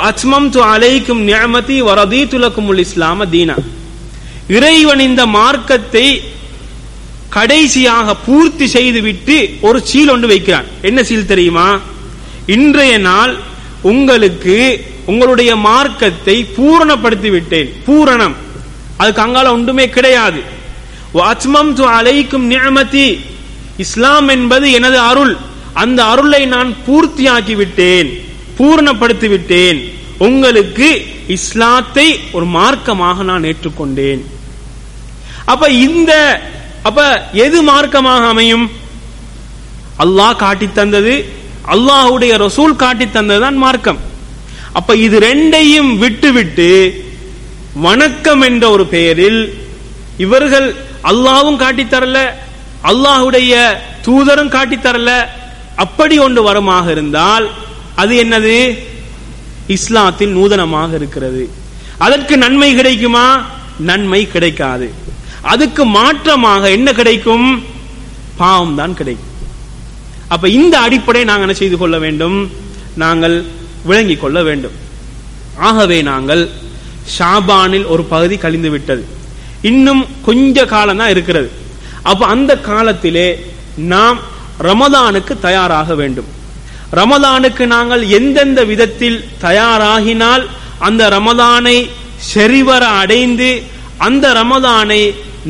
[0.09, 3.55] அச்மம் து அலைக்கும் நியமதி வரதி துலக்கும் உல் இஸ்லாம தீனா.
[4.47, 6.07] இறைவன் இந்த மார்க்கத்தை
[7.29, 10.67] கடைசியாக பூர்த்தி செய்துவிட்டு ஒரு சீல் ஒன்று வைக்கிறான்.
[10.81, 11.67] என்ன சீல் தெரியுமா?
[12.55, 13.33] இன்றைய நாள்
[13.91, 14.57] உங்களுக்கு
[15.05, 18.35] உங்களுடைய மார்க்கத்தை பூரணப்படுத்தி விட்டேன் பூரணம்.
[18.97, 20.39] அதுக்கு அங்கால ஒன்றுமே கிடையாது.
[21.13, 23.07] து அலைக்கும் நியமதி
[23.77, 25.37] இஸ்லாம் என்பது எனது அருள்.
[25.73, 28.09] அந்த அருளை நான் பூர்த்தியாக்கி விட்டேன்
[28.57, 29.79] பூரணப்படுத்தி விட்டேன்
[30.27, 30.87] உங்களுக்கு
[31.27, 34.21] இஸ்லாத்தை ஒரு மார்க்கமாக நான் ஏற்றுக்கொண்டேன்.
[35.45, 36.11] அப்ப இந்த
[36.83, 37.01] அப்ப
[37.31, 38.65] எது மார்க்கமாக அமையும்?
[40.03, 41.13] அல்லாஹ் காட்டி தந்தது
[41.73, 43.99] அல்லாஹுடைய ரசூல் காட்டி தந்ததுதான் மார்க்கம்.
[44.73, 46.69] அப்ப இது ரெண்டையும் விட்டுவிட்டு
[47.87, 49.41] வணக்கம் என்ற ஒரு பெயரில்
[50.25, 50.67] இவர்கள்
[51.09, 52.19] அல்லாவும் காட்டித்தரல
[52.89, 53.53] அல்லாஹுடைய
[54.05, 55.11] தூதரும் காட்டித்தரல
[55.83, 57.45] அப்படி ஒன்று வருமாக இருந்தால்
[58.01, 58.55] அது என்னது?
[59.75, 61.43] இஸ்லாத்தில் நூதனமாக இருக்கிறது.
[62.05, 63.27] அதற்கு நன்மை கிடைக்குமா?
[63.89, 64.87] நன்மை கிடைக்காது.
[65.53, 67.47] அதுக்கு மாற்றமாக என்ன கிடைக்கும்?
[68.41, 69.33] பாவம் தான் கிடைக்கும்.
[70.33, 72.37] அப்ப இந்த அடிப்படை நாங்கள் என்ன செய்து கொள்ள வேண்டும்?
[73.03, 73.35] நாங்கள்
[73.89, 74.75] விளங்கிக் கொள்ள வேண்டும்.
[75.69, 76.43] ஆகவே நாங்கள்
[77.17, 79.03] ஷாபானில் ஒரு பகுதி கழிந்து விட்டது
[79.61, 81.49] இன்னும் கொஞ்ச காலம் தான் இருக்கிறது.
[82.03, 83.27] அப்ப அந்த காலத்திலே
[83.77, 84.19] நாம்
[84.69, 86.29] ரமதானுக்கு தயாராக வேண்டும்.
[86.99, 90.43] ரமதானுக்கு நாங்கள் எந்தெந்த விதத்தில் தயாராகினால்
[90.79, 91.77] அந்த ரமதானை
[92.33, 93.49] செறிவர அடைந்து
[94.07, 95.01] அந்த ரமதானை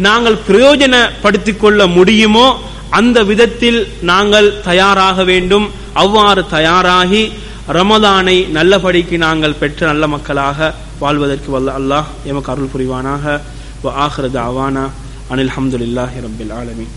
[0.07, 2.47] நாங்கள் பிரயோஜனப்படுத்திக் கொள்ள முடியுமோ
[2.89, 3.79] அந்த விதத்தில்
[4.11, 5.67] நாங்கள் தயாராக வேண்டும்.
[5.93, 7.23] அவ்வாறு தயாராகி
[7.77, 13.41] ரமதானை நல்லபடிக்கு நாங்கள் பெற்ற நல்ல மக்களாக வாழ்வதற்கு வல்ல அல்லாஹ் எமக்கு அருள் புரிவானாக.
[13.83, 14.91] وآخر دعوانا
[15.31, 16.87] أن الحمد لله رب العالمين.